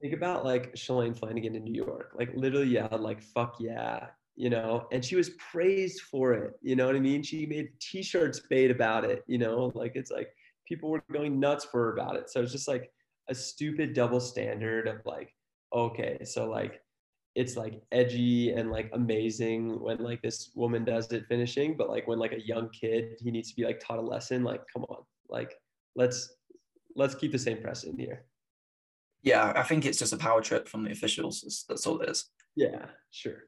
[0.01, 4.49] think about like Shalane Flanagan in New York, like literally yelled like "fuck yeah," you
[4.49, 6.53] know, and she was praised for it.
[6.61, 7.23] You know what I mean?
[7.23, 9.23] She made T-shirts made about it.
[9.27, 10.29] You know, like it's like
[10.67, 12.29] people were going nuts for her about it.
[12.29, 12.91] So it's just like
[13.27, 15.33] a stupid double standard of like,
[15.73, 16.81] okay, so like
[17.39, 22.05] it's like edgy and like amazing when like this woman does it finishing, but like
[22.05, 24.43] when like a young kid, he needs to be like taught a lesson.
[24.43, 25.55] Like, come on, like
[25.95, 26.17] let's
[26.97, 28.25] let's keep the same precedent here.
[29.21, 31.65] yeah, I think it's just a power trip from the officials.
[31.69, 32.25] That's, all it is.
[32.55, 33.43] Yeah, sure.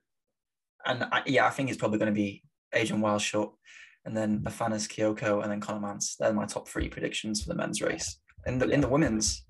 [0.85, 3.51] And I, yeah, I think it's probably going to be Adriaan Wildschutt
[4.05, 6.15] and then Athanas Kioko and then Conor Mantz.
[6.17, 8.19] They're my top three predictions for the men's race.
[8.45, 9.45] In the in the women's,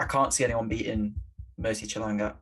[0.00, 1.14] I can't see anyone beating
[1.56, 2.34] Mercy Chelangat.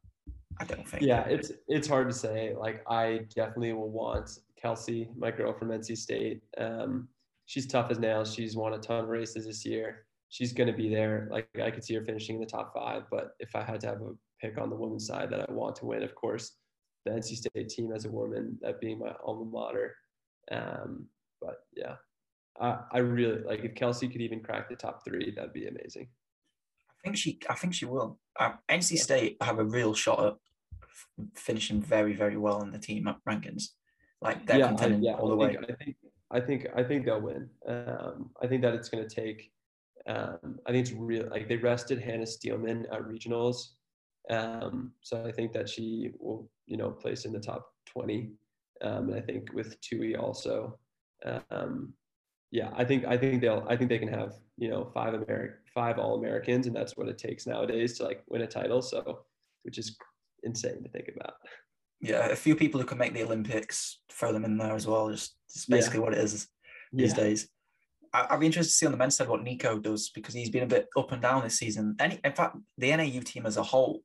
[0.58, 1.02] I don't think.
[1.02, 2.54] Yeah, it's it's hard to say.
[2.58, 6.42] Like I definitely will want Kelsey, my girl from NC State.
[6.58, 7.08] Um,
[7.46, 8.34] she's tough as nails.
[8.34, 10.06] She's won a ton of races this year.
[10.28, 11.28] She's going to be there.
[11.30, 13.04] Like I could see her finishing in the top five.
[13.10, 15.76] But if I had to have a pick on the women's side that I want
[15.76, 16.56] to win, of course,
[17.04, 19.94] the NC State team as a woman, that being my alma mater.
[20.50, 21.06] Um,
[21.40, 21.96] but yeah,
[22.60, 26.08] I, I really like if Kelsey could even crack the top three, that'd be amazing.
[27.06, 27.38] I think she.
[27.48, 28.18] I think she will.
[28.38, 30.34] Uh, NC State have a real shot at
[30.82, 33.68] f- finishing very, very well in the team rankings.
[34.20, 35.56] Like they're yeah, I, contending yeah, all the I way.
[35.56, 35.96] think, I think
[36.32, 37.48] I think I think they'll win.
[37.68, 39.52] Um, I think that it's going to take.
[40.08, 41.28] Um, I think it's real.
[41.30, 43.68] Like they rested Hannah Steelman at regionals,
[44.28, 48.32] um, so I think that she will, you know, place in the top twenty.
[48.82, 50.78] Um, and I think with Tuohy also,
[51.50, 51.94] um,
[52.50, 55.58] yeah, I think I think they'll I think they can have you know five American
[55.76, 58.80] five All Americans, and that's what it takes nowadays to like win a title.
[58.80, 59.26] So,
[59.62, 59.96] which is
[60.42, 61.34] insane to think about.
[62.00, 65.10] Yeah, a few people who can make the Olympics, throw them in there as well.
[65.10, 65.76] Just it's Yeah.
[65.76, 66.48] basically what it is
[66.92, 67.24] these Yeah.
[67.24, 67.48] days.
[68.14, 70.48] I, I'd be interested to see on the men's side what Nico does because he's
[70.50, 71.94] been a bit up and down this season.
[72.00, 74.02] Any, in fact, the NAU team as a whole,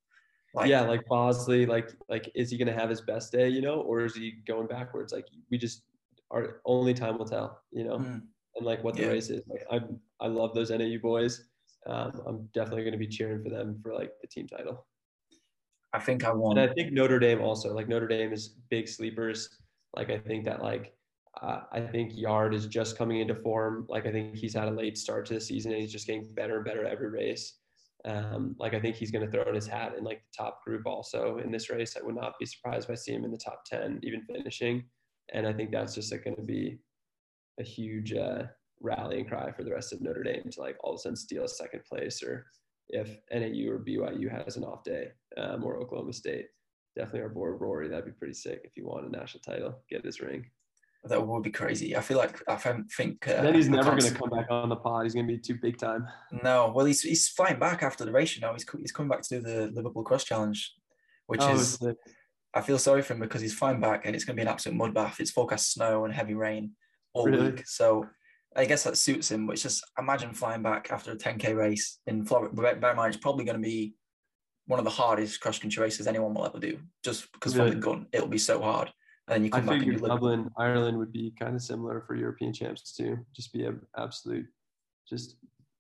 [0.54, 3.80] like yeah, like Bosley, like like is he gonna have his best day, you know,
[3.80, 5.14] or is he going backwards?
[5.14, 5.84] Like we just
[6.32, 8.22] our only time will tell, you know, mm,
[8.56, 9.14] and like what the Yeah.
[9.16, 9.48] race is.
[9.48, 9.80] Like I
[10.20, 11.48] I love those NAU boys.
[11.88, 14.86] Um, I'm definitely gonna be cheering for them for like the team title.
[15.94, 16.58] I think I won.
[16.58, 19.50] And I think Notre Dame also like Notre Dame is big sleepers.
[19.96, 20.94] Like I think that like
[21.42, 23.86] uh, I think Yard is just coming into form.
[23.90, 26.28] Like I think he's had a late start to the season and he's just getting
[26.34, 27.58] better and better every race.
[28.04, 30.64] Um, like I think he's going to throw in his hat in like the top
[30.64, 31.96] group also in this race.
[31.98, 34.86] I would not be surprised if I see him in the top ten, even finishing.
[35.34, 36.80] And I think that's just like going to be
[37.60, 38.44] a huge uh,
[38.82, 41.44] rallying cry for the rest of Notre Dame to like all of a sudden steal
[41.44, 42.46] a second place, or
[42.90, 46.48] if NAU or BYU has an off day, um, or Oklahoma State.
[46.96, 47.88] Definitely our boy Rory.
[47.88, 50.46] That'd be pretty sick if he won a national title, get his ring.
[51.06, 51.96] that would be crazy.
[51.96, 53.26] I feel like I fin- think.
[53.28, 55.04] Uh, then he's I never going to come back on the pod.
[55.06, 56.06] He's going to be too big time.
[56.44, 58.36] No, well, he's he's flying back after the race.
[58.36, 60.74] You know, he's he's coming back to do the Liverpool Cross Challenge,
[61.28, 61.96] which Oh, is sick.
[62.54, 64.50] I feel sorry for him because he's flying back and it's going to be an
[64.50, 65.22] absolute mud bath.
[65.22, 66.72] It's forecast snow and heavy rain
[67.14, 67.52] all Really?
[67.52, 67.64] week.
[67.66, 68.06] So
[68.56, 69.48] I guess that suits him.
[69.48, 72.54] But it's just imagine flying back after a 10K race in Florida.
[72.76, 73.96] Bear in mind, it's probably going to be
[74.68, 77.76] one of the hardest cross country races anyone will ever do just because from Really?
[77.76, 78.92] the gun, it'll be so hard.
[79.28, 80.20] And then you I come back and you figured live.
[80.20, 83.20] Dublin, Ireland would be kind of similar for European champs too.
[83.36, 84.48] Just be an absolute,
[85.10, 85.38] just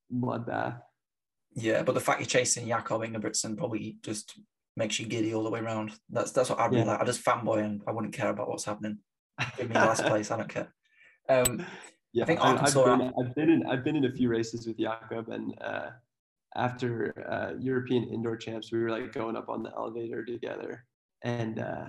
[0.09, 0.81] mud bath.
[1.53, 4.39] Yeah, but the fact you're chasing Jakob Ingebrigtsen probably just
[4.77, 5.91] makes you giddy all the way around.
[6.09, 6.85] That's that's what I'd be Yeah.
[6.85, 7.01] like.
[7.01, 8.99] I just fanboy and I wouldn't care about what's happening.
[9.57, 10.31] Give me the last place.
[10.31, 10.73] I don't care.
[11.27, 11.65] Um,
[12.13, 14.77] Yeah, think I have been, I've been in I've been in a few races with
[14.77, 15.91] Jakob, and uh,
[16.55, 20.85] after uh, European indoor champs, we were like going up on the elevator together,
[21.23, 21.85] and uh,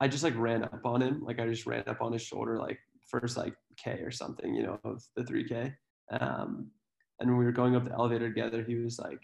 [0.00, 2.58] I just like ran up on him, like I just ran up on his shoulder,
[2.58, 2.78] like
[3.08, 5.72] first like K or something, you know, of the three K.
[6.10, 6.70] Um,
[7.20, 9.20] and when we were going up the elevator together, he was like,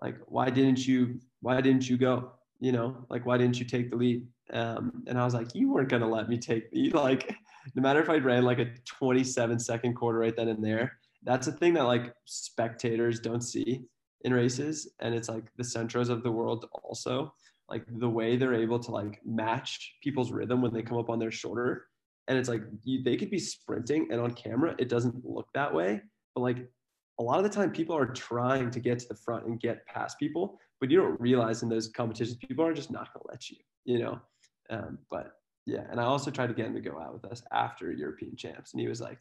[0.00, 2.32] like why didn't you why didn't you go?
[2.58, 4.26] You know, like why didn't you take the lead?
[4.52, 7.32] Um, and I was like, you weren't gonna let me take the like
[7.74, 11.46] no matter if I ran like a 27 second quarter right then and there, that's
[11.46, 13.82] a thing that like spectators don't see
[14.22, 14.92] in races.
[15.00, 17.34] And it's like the centros of the world also,
[17.68, 21.18] like the way they're able to like match people's rhythm when they come up on
[21.18, 21.86] their shoulder.
[22.28, 25.72] And it's like you, they could be sprinting and on camera it doesn't look that
[25.72, 26.00] way.
[26.34, 26.68] But like
[27.18, 29.86] a lot of the time people are trying to get to the front and get
[29.86, 33.30] past people but you don't realize in those competitions people are just not going to
[33.30, 34.20] let you you know?
[34.70, 35.32] Um, but
[35.66, 38.34] yeah and i also tried to get him to go out with us after european
[38.36, 39.20] champs and he was like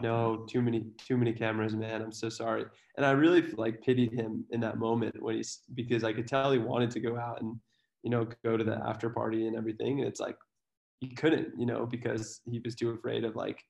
[0.00, 2.64] no too many too many cameras man i'm so sorry
[2.96, 6.52] and i really like pitied him in that moment when he's because i could tell
[6.52, 7.56] he wanted to go out and
[8.02, 10.36] you know go to the after party and everything and it's like
[11.00, 13.62] he couldn't, you know, because he was too afraid of like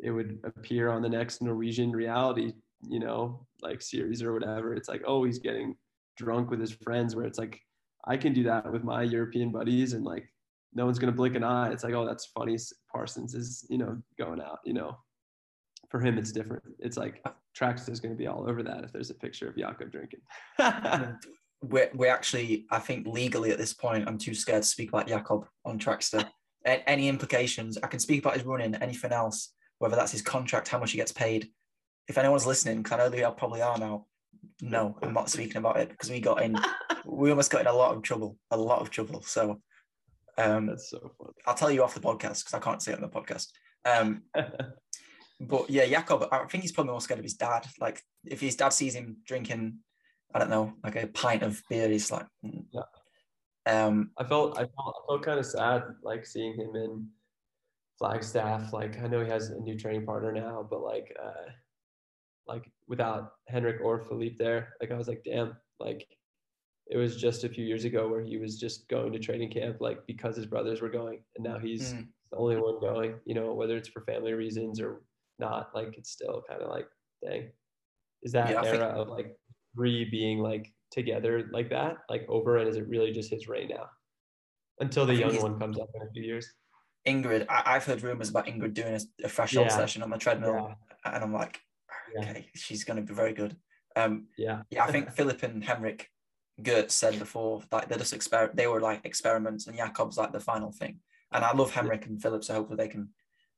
[0.00, 2.52] it would appear on the next Norwegian reality,
[2.88, 4.74] you know, like series or whatever.
[4.74, 5.76] It's like, oh, he's getting
[6.16, 7.60] drunk with his friends, where it's like,
[8.04, 10.28] I can do that with my European buddies and like
[10.76, 11.70] no one's gonna blink an eye.
[11.70, 12.56] It's like, oh, that's funny.
[12.92, 14.96] Parsons is, you know, going out, you know.
[15.90, 16.64] For him, it's different.
[16.78, 19.48] It's like oh, Trackstaa is going to be all over that if there's a picture
[19.48, 20.18] of Jakob drinking.
[21.62, 25.06] we we actually, I think legally at this point, I'm too scared to speak about
[25.06, 26.28] Jakob on Trackstaa
[26.66, 27.78] any implications.
[27.82, 30.98] I can speak about his running, anything else, whether that's his contract, how much he
[30.98, 31.48] gets paid.
[32.08, 34.06] If anyone's listening, because I know they probably are now,
[34.60, 36.56] no, I'm not speaking about it because we got in,
[37.04, 39.22] we almost got in a lot of trouble, a lot of trouble.
[39.22, 39.60] So,
[40.38, 41.32] um, that's so fun.
[41.46, 43.48] I'll tell you off the podcast because I can't say it on the podcast.
[43.84, 44.22] Um,
[45.40, 47.66] but yeah, Jakob, I think he's probably more scared of his dad.
[47.80, 49.78] Like if his dad sees him drinking,
[50.34, 52.82] I don't know, like a pint of beer, he's like, mm, yeah.
[53.66, 57.08] Um, I felt I felt, I felt kind of sad like seeing him in
[57.98, 58.72] Flagstaff.
[58.72, 61.50] Like I know he has a new training partner now, but like uh,
[62.46, 66.06] like without Henrik or Filip there, like I was like, damn, like
[66.88, 69.78] it was just a few years ago where he was just going to training camp
[69.80, 72.06] like because his brothers were going, and now he's mm.
[72.30, 73.14] the only one going.
[73.24, 75.02] You know, whether it's for family reasons or
[75.38, 76.86] not, like it's still kind of like,
[77.24, 77.50] dang,
[78.22, 79.36] is that yeah, era think- of like
[79.74, 83.68] three being like together like that, like over, and is it really just his reign
[83.68, 83.86] now?
[84.78, 86.52] Until the young one comes up in a few years.
[87.06, 89.76] Ingrid, I, have heard rumors about Ingrid doing a, a threshold yeah.
[89.76, 91.14] session on the treadmill, yeah.
[91.14, 91.60] and I'm like,
[92.18, 93.56] okay, she's going to be very good.
[93.94, 94.84] Um, yeah, yeah.
[94.84, 96.10] I think Filip and Henrik
[96.62, 100.40] Gjert said before like they're just exper- they were like experiments, and Jakob's like the
[100.40, 101.00] final thing.
[101.32, 103.10] And I love Henrik and Filip, so hopefully they can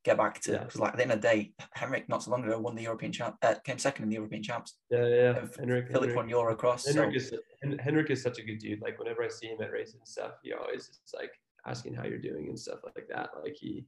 [0.04, 0.82] get back to because yeah.
[0.82, 3.12] like at the end of the day, Henrik not so long ago won the European
[3.12, 4.78] champ, uh, came second in the European champs.
[4.90, 5.46] Yeah, yeah.
[5.58, 6.86] Henrik, Filip won Eurocross.
[6.86, 7.36] Henrik so.
[7.62, 8.80] is Henrik is such a good dude.
[8.80, 11.32] Like whenever I see him at races and stuff, he always is like
[11.66, 13.30] asking how you're doing and stuff like that.
[13.42, 13.86] Like he,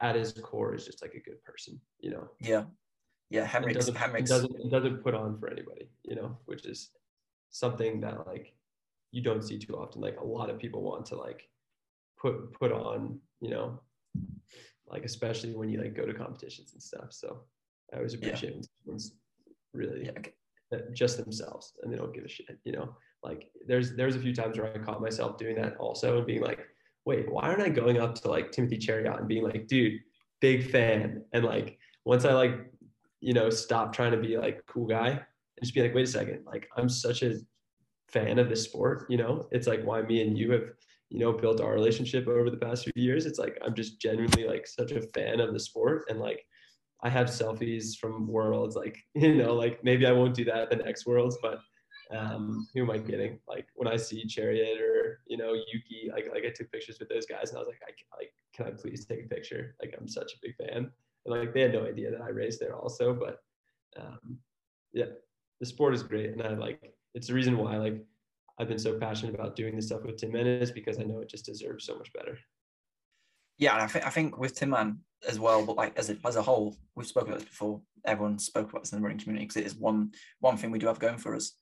[0.00, 1.80] at his core, is just like a good person.
[2.00, 2.28] You know.
[2.40, 2.64] Yeah.
[3.30, 6.90] Yeah, Henrik doesn't, Henrik doesn't doesn't put on for anybody, you know, which is
[7.50, 8.54] something that like
[9.12, 10.00] you don't see too often.
[10.00, 11.48] Like a lot of people want to like
[12.20, 13.80] put put on, you know,
[14.88, 17.12] like especially when you like go to competitions and stuff.
[17.12, 17.42] So
[17.92, 18.56] I always appreciate yeah.
[18.56, 19.12] when someone's
[19.72, 20.78] really yeah.
[20.92, 22.58] just themselves and they don't give a shit.
[22.64, 26.18] You know, like there's there's a few times where I caught myself doing that also
[26.18, 26.60] and being like,
[27.04, 30.00] wait, why aren't I going up to like Timothy Cheruiyot and being like, dude,
[30.40, 32.70] big fan, and like once I like
[33.20, 35.20] you know stop trying to be like cool guy
[35.60, 37.36] just be like, wait a second, like I'm such a
[38.08, 39.06] fan of this sport.
[39.08, 40.64] You know, it's like why me and you have
[41.10, 44.46] you know built our relationship over the past few years it's like i'm just genuinely
[44.46, 46.46] like such a fan of the sport and like
[47.02, 50.70] i have selfies from worlds like you know like maybe i won't do that at
[50.70, 51.58] the next worlds but
[52.12, 53.38] um, who am I kidding?
[53.46, 57.08] Like when I see Cheruiyot or you know Yuki, like like I took pictures with
[57.08, 59.76] those guys and I was like, I like can I please take a picture?
[59.80, 60.90] Like I'm such a big fan,
[61.24, 63.38] and like they had no idea that I raced there also, but
[63.96, 64.38] um,
[64.92, 65.06] yeah,
[65.60, 68.04] the sport is great, and I like it's the reason why like
[68.58, 71.30] I've been so passionate about doing this stuff with Tim is because I know it
[71.30, 72.38] just deserves so much better.
[73.58, 76.36] Yeah, and I think I think with Tinman as well, but like as a as
[76.36, 77.80] a whole, we've spoken about this before.
[78.06, 80.78] Everyone spoke about this in the running community because it is one one thing we
[80.78, 81.52] do have going for us.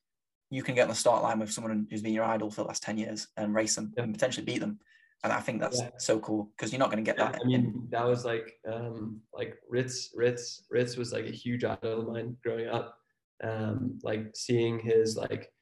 [0.51, 2.69] You can get on the start line with someone who's been your idol for the
[2.69, 4.05] last ten years and race them yeah.
[4.05, 4.79] and potentially beat them.
[5.25, 5.91] And I think that's yeah.
[5.99, 7.41] so cool because you're not going to get yeah, that.
[7.43, 12.01] I mean, that was like um, like Ritz Ritz Ritz was like a huge idol
[12.01, 12.98] of mine growing up.
[13.43, 15.53] Um, like seeing his like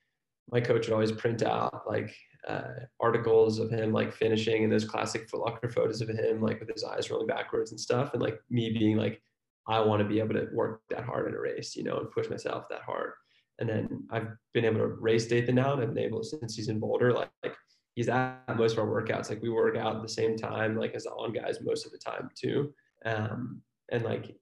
[0.51, 2.15] my coach would always print out like
[2.49, 6.61] uh, articles of him like finishing and those classic Foot Locker photos of him like
[6.61, 9.21] with his eyes rolling backwards and stuff, and like me being like,
[9.69, 12.11] I want to be able to work that hard in a race, you know, and
[12.11, 13.13] push myself that hard.
[13.59, 16.69] And then I've been able to race Dathan now, and I've been able since he's
[16.69, 17.57] in Boulder, like, like
[17.95, 19.31] he's at most of our workouts.
[19.31, 21.93] Like we work out at the same time, like as the on guys most of
[21.93, 22.73] the time too.
[23.05, 24.37] Um, and like,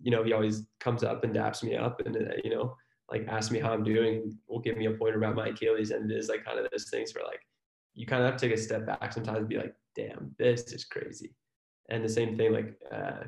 [0.00, 2.76] you know, he always comes up and daps me up, and uh, you know,
[3.10, 5.90] like asks me how I'm doing, will give me a pointer about my Achilles.
[5.90, 7.40] And it is like kind of those things where like
[7.94, 10.72] you kind of have to take a step back sometimes and be like, damn, this
[10.72, 11.34] is crazy.
[11.88, 13.24] And the same thing, like uh,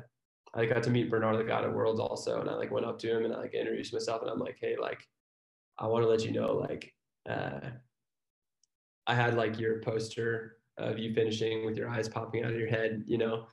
[0.53, 3.09] I got to meet Bernard Lagat at Worlds also, and I like went up to
[3.09, 5.07] him and I like introduced myself, and I'm like, hey, like
[5.79, 6.93] I want to let you know, like
[7.29, 7.71] uh,
[9.07, 12.69] I had like your poster of you finishing with your eyes popping out of your
[12.69, 13.47] head, you know,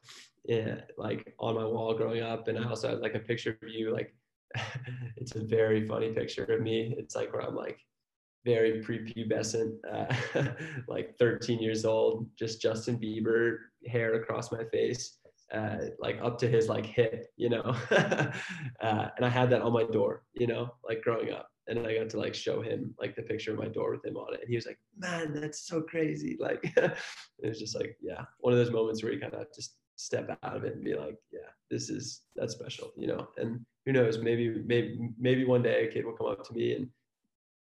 [0.48, 2.48] in, like on my wall growing up.
[2.48, 3.92] And I also had like a picture of you.
[3.92, 4.14] Like
[5.16, 6.94] it's a very funny picture of me.
[6.98, 7.78] It's like where I'm like
[8.44, 10.44] very prepubescent, uh,
[10.88, 15.18] like 13 years old, just Justin Bieber hair across my face,
[15.52, 17.62] uh, like up to his like hip, you know.
[17.90, 21.48] uh, and I had that on my door, you know, like growing up.
[21.66, 24.16] And I got to like show him like the picture of my door with him
[24.16, 24.40] on it.
[24.40, 26.38] And he was like, man, that's so crazy.
[26.40, 26.96] Like it
[27.42, 30.56] was just like, yeah, one of those moments where you kind of just step out
[30.56, 33.28] of it and be like, yeah, this is that's special, you know.
[33.36, 36.74] And who knows, maybe maybe maybe one day a kid will come up to me
[36.74, 36.88] and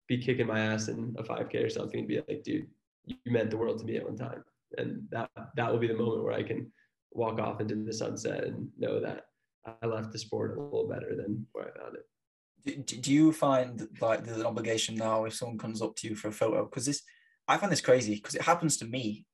[0.09, 2.66] be kicking my ass in a 5K or something and be like, dude,
[3.07, 4.45] you meant the world to me at one time.
[4.76, 6.70] And that that will be the moment where I can
[7.12, 9.26] walk off into the sunset and know that
[9.82, 12.87] I left the sport a little better than where I found it.
[12.87, 16.16] Do, do you find like there's an obligation now if someone comes up to you
[16.16, 16.64] for a photo?
[16.64, 17.03] Because this,
[17.47, 19.26] I find this crazy because it happens to me,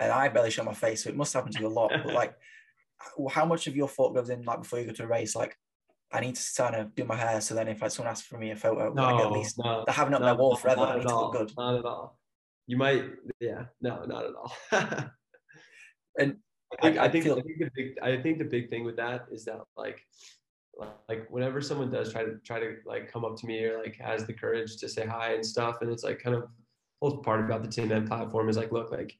[0.00, 1.92] and I barely show my face, so it must happen to you a lot.
[2.04, 2.34] but like,
[3.30, 5.36] how much of your thought goes in like before you go to a race?
[5.36, 5.56] Like,
[6.12, 7.40] I need to kind of do my hair.
[7.40, 9.84] So then if like, someone asks for me a photo, no, like at least no,
[9.86, 10.80] they're having up no, their wall forever.
[10.80, 11.30] Not at all.
[11.30, 11.52] Good.
[11.56, 12.18] Not at all.
[12.66, 13.04] You might,
[13.40, 14.52] yeah, no, not at all.
[16.18, 16.36] and
[16.78, 17.38] I think, I, I think, feel...
[17.38, 20.00] I think the big, I think the big thing with that is that like,
[21.08, 23.96] like whenever someone does try to try to like come up to me or like
[23.96, 26.44] has the courage to say hi and stuff, and it's like kind of
[27.02, 29.14] whole part about the Tinman platform is like, look, like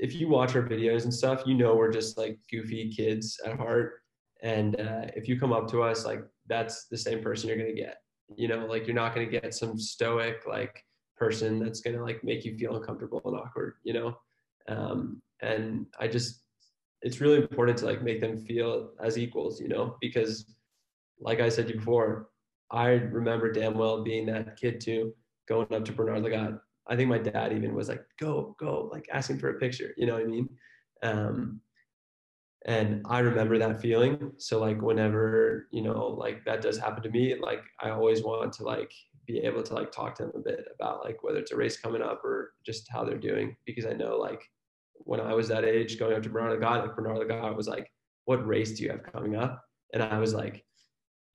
[0.00, 3.56] if you watch our videos and stuff, you know we're just like goofy kids at
[3.56, 4.00] heart
[4.42, 7.72] and uh, if you come up to us, like that's the same person you're gonna
[7.72, 7.98] get.
[8.36, 10.84] You know, like you're not gonna get some stoic like
[11.16, 13.74] person that's gonna like make you feel uncomfortable and awkward.
[13.84, 14.18] You know,
[14.68, 16.42] um, and I just
[17.02, 19.60] it's really important to like make them feel as equals.
[19.60, 20.54] You know, because
[21.18, 22.28] like I said before,
[22.70, 25.14] I remember damn well being that kid too,
[25.48, 26.58] going up to Bernard Lagat.
[26.90, 29.94] I think my dad even was like, "Go, go!" Like asking for a picture.
[29.96, 30.48] You know what I mean?
[31.02, 31.60] Um,
[32.66, 37.10] and i remember that feeling so like whenever you know like that does happen to
[37.10, 38.92] me like i always want to like
[39.26, 41.78] be able to like talk to them a bit about like whether it's a race
[41.78, 44.42] coming up or just how they're doing because i know like
[44.96, 47.90] when i was that age going up to bernard lagat like bernard lagat was like
[48.26, 49.64] what race do you have coming up
[49.94, 50.64] and i was like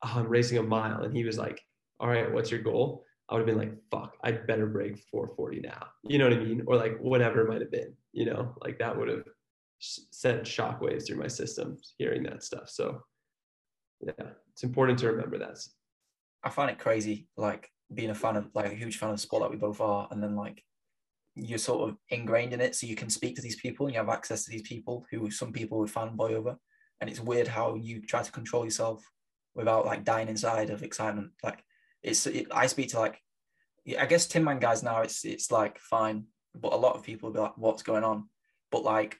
[0.04, 1.60] oh, i'm racing a mile and he was like
[2.00, 5.62] all right what's your goal i would have been like fuck i'd better break 440
[5.62, 8.56] now you know what i mean or like whatever it might have been you know
[8.62, 9.24] like that would have
[9.80, 12.70] sent shockwaves through my system hearing that stuff.
[12.70, 13.02] So
[14.02, 15.58] yeah, it's important to remember that.
[16.44, 19.44] I find it crazy, like being a fan of like a huge fan of sport
[19.44, 20.64] that we both are, and then like
[21.36, 24.00] you're sort of ingrained in it, so you can speak to these people and you
[24.00, 26.58] have access to these people who some people would fanboy over,
[27.02, 29.04] and it's weird how you try to control yourself
[29.56, 31.32] without like dying inside of excitement.
[31.44, 31.64] Like
[32.06, 33.20] it's, it, I speak to like,
[34.00, 36.26] I guess Tinman guys now, it's it's like fine,
[36.56, 38.30] but a lot of people be like, what's going on?
[38.72, 39.18] But like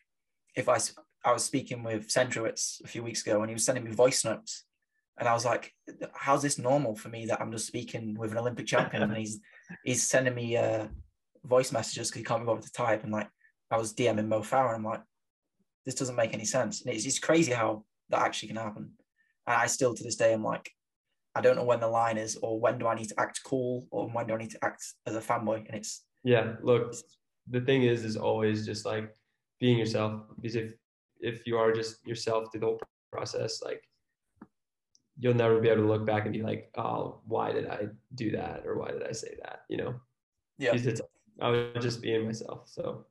[0.56, 0.78] if I,
[1.24, 4.24] I was speaking with Centrowitz a few weeks ago and he was sending me voice
[4.24, 4.64] notes
[5.18, 5.74] and I was like,
[6.14, 9.40] how's this normal for me that I'm just speaking with an Olympic champion and he's,
[9.84, 10.88] he's sending me uh,
[11.44, 13.04] voice messages because he can't be bothered to type.
[13.04, 13.30] And like,
[13.72, 15.02] I was DMing Mo Farah and I'm like,
[15.86, 16.82] this doesn't make any sense.
[16.82, 18.92] And it's, it's crazy how that actually can happen.
[19.48, 20.72] And I still to this day, I'm like,
[21.36, 23.86] I don't know when the line is or when do I need to act cool
[23.92, 25.66] or when do I need to act as a fanboy.
[25.68, 26.96] And it's, yeah, look,
[27.50, 29.14] the thing is, is always just like,
[29.60, 30.22] being yourself.
[30.36, 30.74] Because if
[31.20, 32.82] if you are just yourself through the whole
[33.12, 33.82] process like
[35.18, 38.32] you'll never be able to look back and be like oh why did i do
[38.32, 39.62] that or why did i say that?
[39.70, 39.96] You know?
[40.58, 40.72] Yeah.
[40.72, 41.02] Because it's
[41.42, 43.06] i was just being myself so.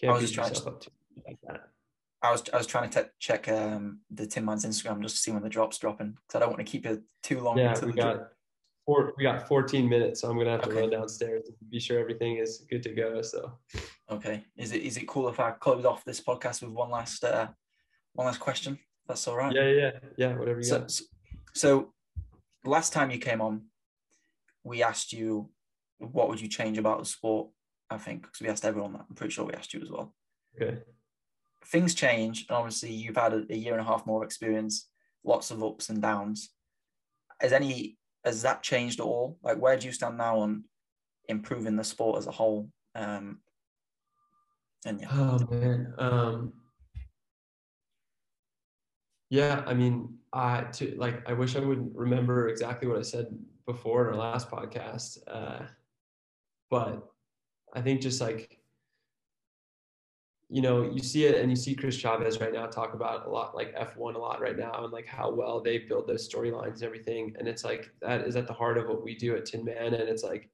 [0.00, 0.90] Can't beat yourself to, up too
[1.26, 1.68] like that
[2.22, 5.30] I was I was trying to t- check um, the Tinman's Instagram just to see
[5.30, 7.58] when the drop's dropping because I don't want to keep it too long.
[7.58, 8.32] Yeah, we got drop.
[8.84, 10.80] four, we got 14 minutes, so I'm gonna have to okay.
[10.80, 13.22] run downstairs and be sure everything is good to go.
[13.22, 13.52] So
[14.10, 14.44] Okay.
[14.56, 17.48] Is it is it cool if I close off this podcast with one last uh,
[18.14, 18.78] one last question?
[19.06, 19.54] That's all right.
[19.54, 20.36] Yeah, yeah, yeah.
[20.36, 21.00] Whatever you so, got.
[21.54, 21.92] So,
[22.64, 23.66] last time you came on,
[24.64, 25.50] we asked you
[25.98, 27.48] what would you change about the sport.
[27.90, 29.06] I think because we asked everyone that.
[29.08, 30.14] I'm pretty sure we asked you as well.
[30.60, 30.82] Okay.
[31.66, 34.88] Things change, and obviously you've had a, a year and a half more experience,
[35.24, 36.50] lots of ups and downs.
[37.40, 39.38] Has any has that changed at all?
[39.42, 40.64] Like, where do you stand now on
[41.28, 42.70] improving the sport as a whole?
[42.94, 43.40] Um,
[44.86, 45.08] and yeah.
[45.12, 45.94] Oh man.
[45.98, 46.52] Um,
[49.30, 53.26] yeah, I mean, I to like I wish I would remember exactly what I said
[53.66, 55.18] before in our last podcast.
[55.26, 55.66] Uh,
[56.70, 57.06] but
[57.74, 58.57] I think just like
[60.50, 63.30] you know, you see it and you see Chris Chavez right now talk about a
[63.30, 66.76] lot like F1 a lot right now and like how well they build those storylines
[66.76, 67.34] and everything.
[67.38, 69.94] And it's like that is at the heart of what we do at Tinman.
[69.94, 70.48] And it's like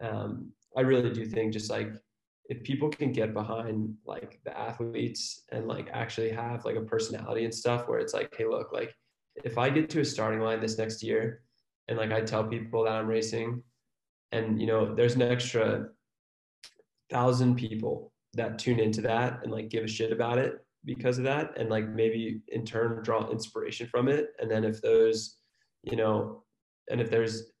[0.00, 1.92] um, I really do think just like
[2.50, 7.44] if people can get behind like the athletes and like actually have like a personality
[7.44, 8.92] and stuff where it's like hey look like
[9.44, 11.42] if i get to a starting line this next year
[11.88, 13.62] and like i tell people that i'm racing
[14.32, 15.86] and you know there's an extra
[17.08, 21.24] thousand people that tune into that and like give a shit about it because of
[21.24, 24.28] that and like maybe in turn draw inspiration from it.
[24.40, 25.36] And then if those
[25.82, 26.44] you know
[26.90, 27.52] and if there's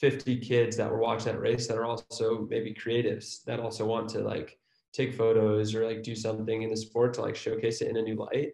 [0.00, 4.08] 50 kids that were watching that race that are also maybe creatives that also want
[4.10, 4.58] to like
[4.92, 8.02] take photos or like do something in the sport to like showcase it in a
[8.02, 8.52] new light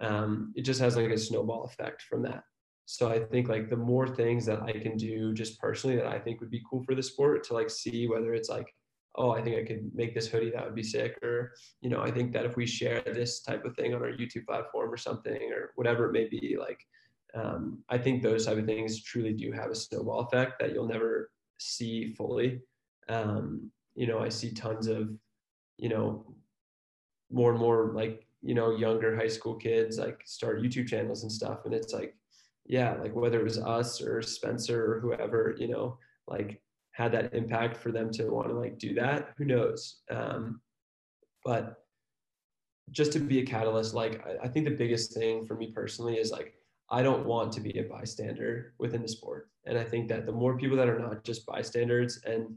[0.00, 2.42] um, it just has like a snowball effect from that.
[2.86, 6.18] So i think like the more things that i can do just personally that i
[6.18, 8.66] think would be cool for the sport to like see whether it's like
[9.16, 11.18] oh, I think I could make this hoodie, that would be sick.
[11.22, 14.10] Or, you know, I think that if we share this type of thing on our
[14.10, 16.80] YouTube platform or something, or whatever it may be, like,
[17.34, 20.86] um, I think those type of things truly do have a snowball effect that you'll
[20.86, 22.60] never see fully.
[23.08, 25.10] Um, you know, I see tons of,
[25.76, 26.34] you know,
[27.30, 31.32] more and more like, you know, younger high school kids like start YouTube channels and
[31.32, 31.64] stuff.
[31.64, 32.14] And it's like,
[32.66, 35.98] yeah, like whether it was us or Spencer or whoever, you know,
[36.28, 36.60] like
[36.94, 40.00] had that impact for them to want to like do that who knows?
[40.10, 40.60] Um,
[41.44, 41.84] but
[42.90, 46.16] just to be a catalyst like I, I think the biggest thing for me personally
[46.16, 46.54] is like
[46.90, 49.50] i don't want to be a bystander within the sport.
[49.66, 52.54] And i think that the more people that are not just bystanders and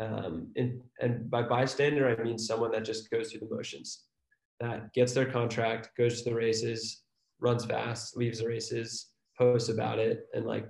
[0.00, 4.04] um, and, and by bystander i mean someone that just goes through the motions
[4.60, 7.02] that gets their contract goes to the races
[7.40, 10.68] runs fast leaves the races posts about it and like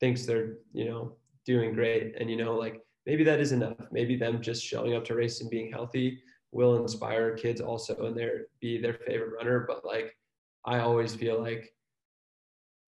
[0.00, 1.16] thinks they're you know
[1.48, 2.14] doing great.
[2.20, 2.76] And, you know, like
[3.06, 3.78] maybe that is enough.
[3.90, 6.22] Maybe them just showing up to race and being healthy
[6.52, 9.64] will inspire kids also and their be their favorite runner.
[9.66, 10.14] But like,
[10.66, 11.72] I always feel like,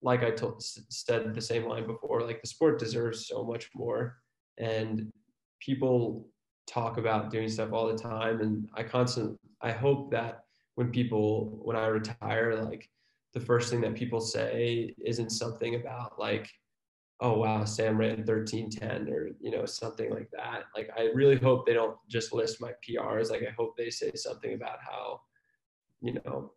[0.03, 4.17] like I told, said the same line before, like the sport deserves so much more.
[4.59, 5.11] And
[5.59, 6.27] people
[6.67, 8.41] talk about doing stuff all the time.
[8.41, 10.43] And I constantly, I hope that
[10.75, 12.87] when people, when I retire, like
[13.33, 16.47] the first thing that people say isn't something about like,
[17.21, 20.63] oh wow sam ran 1310 or you know something like that.
[20.75, 24.11] Like i really hope they don't just list my prs like i hope they say
[24.15, 25.21] something about how
[26.01, 26.51] you know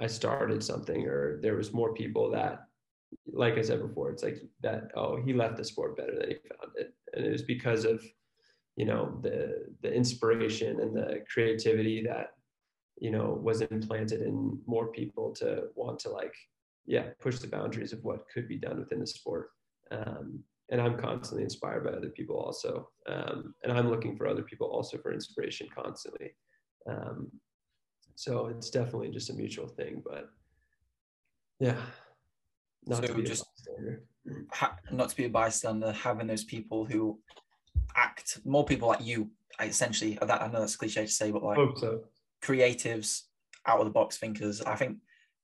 [0.00, 2.66] i started something or there was more people that
[3.32, 6.36] like i said before it's like that oh he left the sport better than he
[6.36, 6.94] found it.
[7.14, 8.04] And it was because of
[8.76, 12.34] you know the the inspiration and the creativity that
[12.98, 16.34] you know was implanted in more people to want to like
[16.86, 19.50] yeah push the boundaries of what could be done within the sport
[19.94, 22.88] um, and I'm constantly inspired by other people also.
[23.06, 26.34] Um, and I'm looking for other people also for inspiration constantly.
[26.88, 27.30] Um,
[28.14, 30.30] so it's definitely just a mutual thing, but
[31.60, 31.76] yeah,
[32.86, 33.44] not so to be just
[34.52, 37.18] ha- not to be a bystander, having those people who
[37.96, 39.30] act more people like you,
[39.60, 40.18] essentially.
[40.20, 42.04] That I know that's cliche to say, but like so.
[42.42, 43.22] creatives,
[43.66, 44.60] out of the box thinkers.
[44.62, 44.98] I think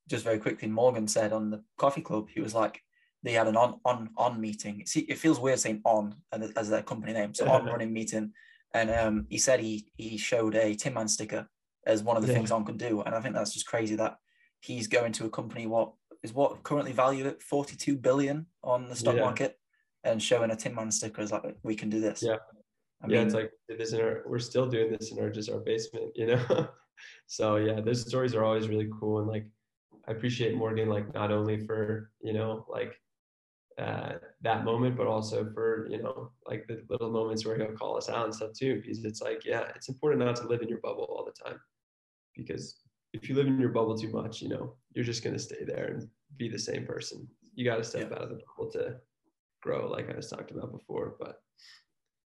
[0.08, 2.82] just very quickly, Morgan said on the coffee club, he was like,
[3.22, 4.84] they had an on on on meeting.
[4.86, 6.14] See, it feels weird saying on
[6.56, 7.34] as their company name.
[7.34, 8.32] So on running meeting,
[8.74, 11.48] and um, he said he he showed a Tinman sticker
[11.86, 12.34] as one of the yeah.
[12.34, 14.16] things on can do, and I think that's just crazy that
[14.60, 15.92] he's going to a company what
[16.22, 19.22] is what currently valued at 42 billion on the stock yeah.
[19.22, 19.58] market
[20.04, 22.22] and showing a Tinman sticker is like we can do this.
[22.22, 22.36] Yeah.
[23.02, 25.50] I yeah, mean, it's like this in our, we're still doing this in our just
[25.50, 26.68] our basement, you know.
[27.26, 29.46] so yeah, those stories are always really cool, and like
[30.06, 32.94] I appreciate Morgan like not only for you know like
[33.78, 37.96] uh, that moment, but also for you know like the little moments where he'll call
[37.96, 38.80] us out and stuff too.
[38.80, 41.60] Because it's like, yeah, it's important not to live in your bubble all the time,
[42.34, 42.80] because
[43.12, 45.86] if you live in your bubble too much, you know, you're just gonna stay there
[45.86, 47.28] and be the same person.
[47.54, 48.16] You got to step yeah.
[48.16, 48.96] out of the bubble to
[49.62, 51.16] grow, like I was talked about before.
[51.18, 51.40] But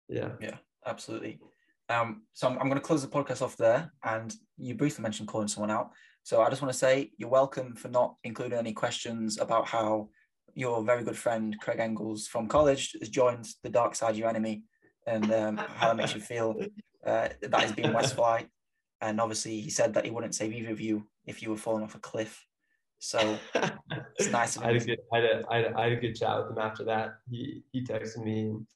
[0.09, 0.57] yeah, yeah,
[0.87, 1.41] absolutely.
[1.89, 5.29] Um, so I'm, I'm going to close the podcast off there, and you briefly mentioned
[5.29, 5.91] calling someone out.
[6.23, 10.09] So I just want to say you're welcome for not including any questions about how
[10.57, 14.65] your very good friend Craig Engels from college has joined the dark side your enemy,
[15.07, 16.57] and um, how that makes you feel.
[17.05, 18.49] Uh, that is being West Flight,
[19.01, 21.85] and obviously he said that he wouldn't save either of you if you were falling
[21.85, 22.45] off a cliff.
[22.99, 23.39] So
[24.19, 24.57] it's nice.
[24.59, 26.39] I had, a good, I, had a, I, had a, I had a good chat
[26.39, 27.19] with him after that.
[27.31, 28.67] He he texted me and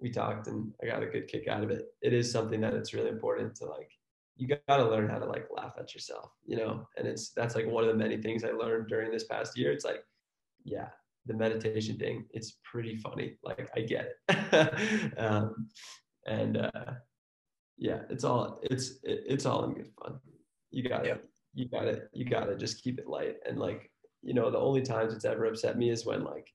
[0.00, 1.86] we talked, and I got a good kick out of it.
[2.00, 3.90] It is something that it's really important to like.
[4.36, 7.56] You got to learn how to like laugh at yourself, you know, and it's that's
[7.56, 9.72] like one of the many things I learned during this past year.
[9.72, 10.04] It's like,
[10.64, 10.88] yeah,
[11.26, 13.36] the meditation thing, it's pretty funny.
[13.42, 15.14] Like I get it.
[15.18, 15.68] um,
[16.26, 16.92] and uh,
[17.76, 20.18] yeah, it's all it's it, it's all in good fun.
[20.70, 21.24] You got it.
[21.54, 22.08] You got it.
[22.12, 23.36] You got to just keep it light.
[23.48, 23.90] And like
[24.22, 26.48] you know, the only times it's ever upset me is when like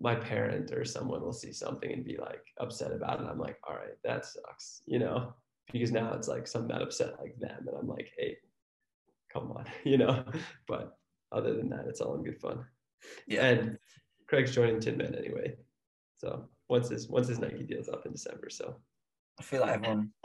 [0.00, 3.26] my parent or someone will see something and be like upset about it.
[3.30, 4.82] I'm like, all right, that sucks.
[4.86, 5.32] You know,
[5.72, 8.36] because now it's like something that upset like them, and I'm like, hey,
[9.32, 10.24] come on, you know.
[10.66, 10.96] But
[11.32, 12.64] other than that, it's all in good fun.
[13.26, 13.46] Yeah.
[13.46, 13.78] And
[14.28, 15.56] Craig's joining Tinman anyway,
[16.18, 18.76] so once his once his Nike deal's up in December, so
[19.38, 20.10] I feel like everyone.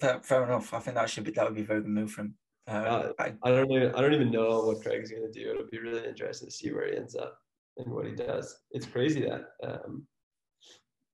[0.00, 0.74] fair, fair, enough.
[0.74, 2.34] I think that should be that would be a very good move from.
[2.68, 5.50] Uh, uh, I, I don't even I don't even know what Craig's gonna do.
[5.50, 7.38] It'll be really interesting to see where he ends up
[7.76, 8.60] and what he does.
[8.70, 10.06] It's crazy that um,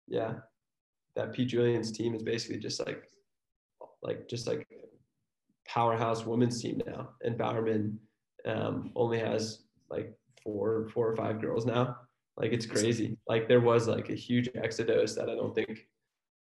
[0.08, 0.34] yeah,
[1.14, 3.04] that Pete Julian's team is basically just like
[4.02, 4.66] like just like
[5.66, 7.98] powerhouse women's team now, and Bowerman
[8.46, 10.12] um, only has like
[10.42, 11.96] four four or five girls now.
[12.36, 13.18] Like it's crazy.
[13.28, 15.86] Like there was like a huge exodus that I don't think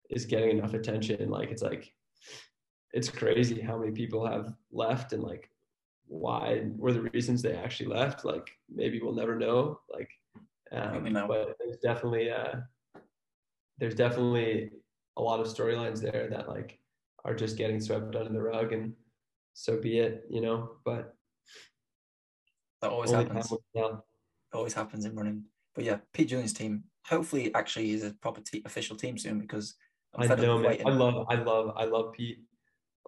[0.10, 1.30] is getting enough attention.
[1.30, 1.94] Like it's like
[2.94, 5.50] it's crazy how many people have left and like
[6.08, 8.26] why were the reasons they actually left.
[8.26, 9.80] Like maybe we'll never know.
[9.89, 10.10] Like
[10.72, 11.28] um, know.
[11.28, 12.56] but there's definitely uh
[13.80, 14.72] there's definitely
[15.18, 16.80] a lot of storylines there that like
[17.26, 18.94] are just getting swept under the rug and
[19.54, 20.72] so be it, you know.
[20.84, 21.16] But
[22.84, 23.52] that always happens.
[23.52, 24.02] It
[24.54, 25.46] always happens in running.
[25.74, 29.76] But yeah, Pete Julian's team hopefully actually is a proper te- official team soon because
[30.16, 30.78] I'm i know, man.
[30.86, 32.40] I love, I love, I love Pete.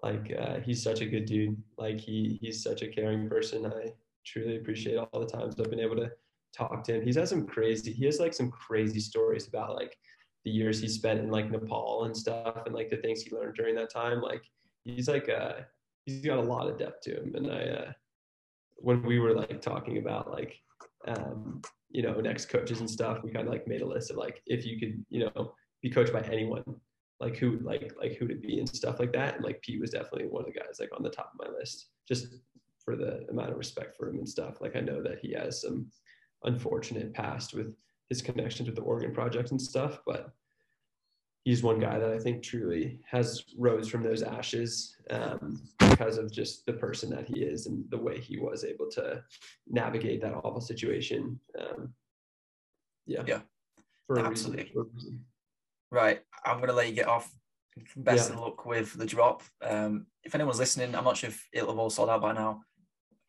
[0.01, 1.61] Like uh, he's such a good dude.
[1.77, 3.65] Like he he's such a caring person.
[3.65, 3.91] I
[4.25, 6.09] truly appreciate all the times I've been able to
[6.55, 7.03] talk to him.
[7.03, 7.91] He's had some crazy.
[7.91, 9.97] He has like some crazy stories about like
[10.45, 13.55] the years he spent in like Nepal and stuff, and like the things he learned
[13.55, 14.21] during that time.
[14.21, 14.43] Like
[14.83, 15.53] he's like uh
[16.05, 17.35] he's got a lot of depth to him.
[17.35, 17.91] And I uh,
[18.77, 20.59] when we were like talking about like
[21.07, 24.17] um you know next coaches and stuff, we kind of like made a list of
[24.17, 26.63] like if you could you know be coached by anyone
[27.19, 29.35] like who like like who to be and stuff like that.
[29.35, 31.57] And like Pete was definitely one of the guys like on the top of my
[31.57, 32.27] list, just
[32.83, 34.61] for the amount of respect for him and stuff.
[34.61, 35.87] Like I know that he has some
[36.43, 37.75] unfortunate past with
[38.09, 40.31] his connections with the Oregon project and stuff, but
[41.45, 46.31] he's one guy that I think truly has rose from those ashes um, because of
[46.31, 49.23] just the person that he is and the way he was able to
[49.67, 51.39] navigate that awful situation.
[51.57, 51.93] Um,
[53.05, 53.21] yeah.
[53.27, 53.41] Yeah.
[54.07, 54.73] For Absolutely.
[55.91, 56.21] Right.
[56.43, 57.31] I'm going to let you get off.
[57.95, 58.35] Best yeah.
[58.35, 59.43] of luck with the drop.
[59.61, 62.61] Um, if anyone's listening, I'm not sure if it'll have all sold out by now.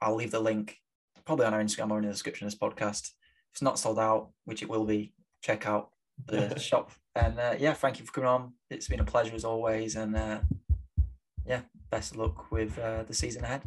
[0.00, 0.78] I'll leave the link
[1.26, 3.08] probably on our Instagram or in the description of this podcast.
[3.08, 5.12] If it's not sold out, which it will be,
[5.42, 5.90] check out
[6.26, 6.92] the shop.
[7.16, 8.52] And uh, yeah, thank you for coming on.
[8.70, 9.96] It's been a pleasure as always.
[9.96, 10.40] And uh,
[11.46, 13.62] yeah, best of luck with uh, the season ahead.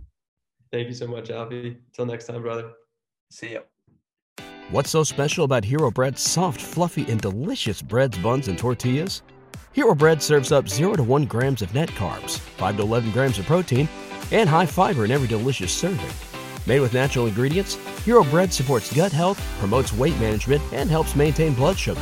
[0.71, 1.77] Thank you so much, Alfie.
[1.91, 2.71] Till next time, brother.
[3.31, 3.61] See you.
[4.69, 9.23] What's so special about Hero Bread's soft, fluffy, and delicious breads, buns, and tortillas?
[9.71, 13.39] Hero Bread serves up 0 to 1 grams of net carbs, 5 to 11 grams
[13.39, 13.89] of protein,
[14.31, 16.09] and high fiber in every delicious serving.
[16.67, 17.75] Made with natural ingredients,
[18.05, 22.01] Hero Bread supports gut health, promotes weight management, and helps maintain blood sugar.